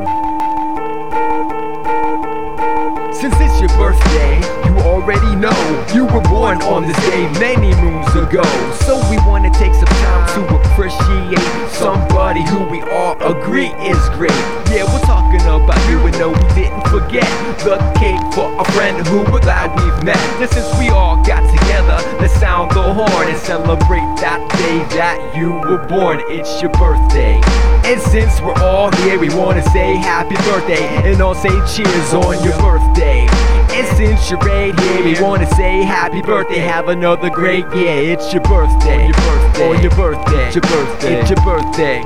Since 3.13 3.35
it's 3.39 3.59
your 3.61 3.69
birthday, 3.77 4.39
already 4.85 5.35
know 5.35 5.57
you 5.93 6.05
were 6.05 6.21
born 6.21 6.61
on 6.63 6.85
this 6.85 6.97
day 7.09 7.27
many 7.39 7.73
moons 7.81 8.07
ago. 8.15 8.43
So 8.85 9.01
we 9.09 9.17
wanna 9.25 9.49
take 9.51 9.73
some 9.73 9.89
time 10.05 10.25
to 10.35 10.41
appreciate 10.61 11.41
somebody 11.73 12.43
who 12.45 12.63
we 12.69 12.81
all 12.93 13.17
agree 13.25 13.73
is 13.81 13.99
great. 14.09 14.37
Yeah, 14.69 14.85
we're 14.85 14.99
talking 15.01 15.41
about 15.41 15.81
you 15.89 15.97
and 16.05 16.17
no, 16.19 16.29
we 16.29 16.47
didn't 16.53 16.85
forget 16.87 17.27
the 17.65 17.77
cake 17.97 18.21
for 18.33 18.47
a 18.61 18.65
friend 18.73 19.05
who 19.07 19.19
we're 19.31 19.41
glad 19.41 19.73
we've 19.79 20.03
met. 20.03 20.17
And 20.39 20.49
since 20.49 20.69
we 20.77 20.89
all 20.89 21.17
got 21.23 21.41
together, 21.57 21.97
let's 22.21 22.33
sound 22.39 22.71
the 22.71 22.81
horn 22.81 23.27
and 23.27 23.37
celebrate 23.37 24.07
that 24.21 24.39
day 24.57 24.77
that 24.95 25.35
you 25.35 25.53
were 25.53 25.83
born. 25.87 26.21
It's 26.27 26.61
your 26.61 26.71
birthday. 26.71 27.41
And 27.83 27.99
since 28.01 28.39
we're 28.41 28.61
all 28.61 28.91
here, 28.97 29.17
we 29.17 29.29
wanna 29.29 29.63
say 29.71 29.95
happy 29.95 30.35
birthday 30.49 30.85
and 31.09 31.21
all 31.21 31.35
say 31.35 31.49
cheers 31.73 32.13
on 32.13 32.43
your 32.43 32.57
birthday. 32.59 33.27
And 33.75 33.85
since 33.97 34.29
you're 34.31 34.39
right 34.39 34.73
here, 34.79 35.03
we 35.03 35.19
wanna 35.21 35.45
say 35.53 35.83
happy 35.83 36.21
birthday. 36.21 36.59
Have 36.59 36.87
another 36.87 37.29
great 37.29 37.65
year. 37.75 38.13
It's 38.13 38.31
your 38.31 38.41
birthday. 38.43 39.07
Your 39.07 39.13
birthday. 39.13 39.67
On 39.67 39.81
your 39.81 39.91
birthday. 39.91 40.45
It's 40.47 40.55
your 40.55 40.61
birthday. 40.61 41.19
It's 41.19 41.29
your 41.29 41.43
birthday. 41.43 41.97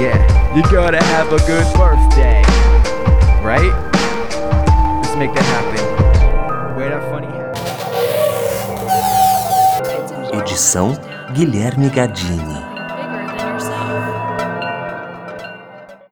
Yeah, 0.00 0.56
you 0.56 0.62
gotta 0.62 1.02
have 1.04 1.30
a 1.30 1.38
good 1.44 1.66
birthday, 1.74 2.42
right? 3.44 3.70
Let's 5.02 5.14
make 5.16 5.34
that 5.34 5.44
happen. 5.44 6.76
Wear 6.76 6.88
that 6.88 7.02
funny 7.10 7.26
hat. 7.26 7.50
Edição 10.32 10.96
Guilherme 11.34 11.90
Gadini. 11.90 12.69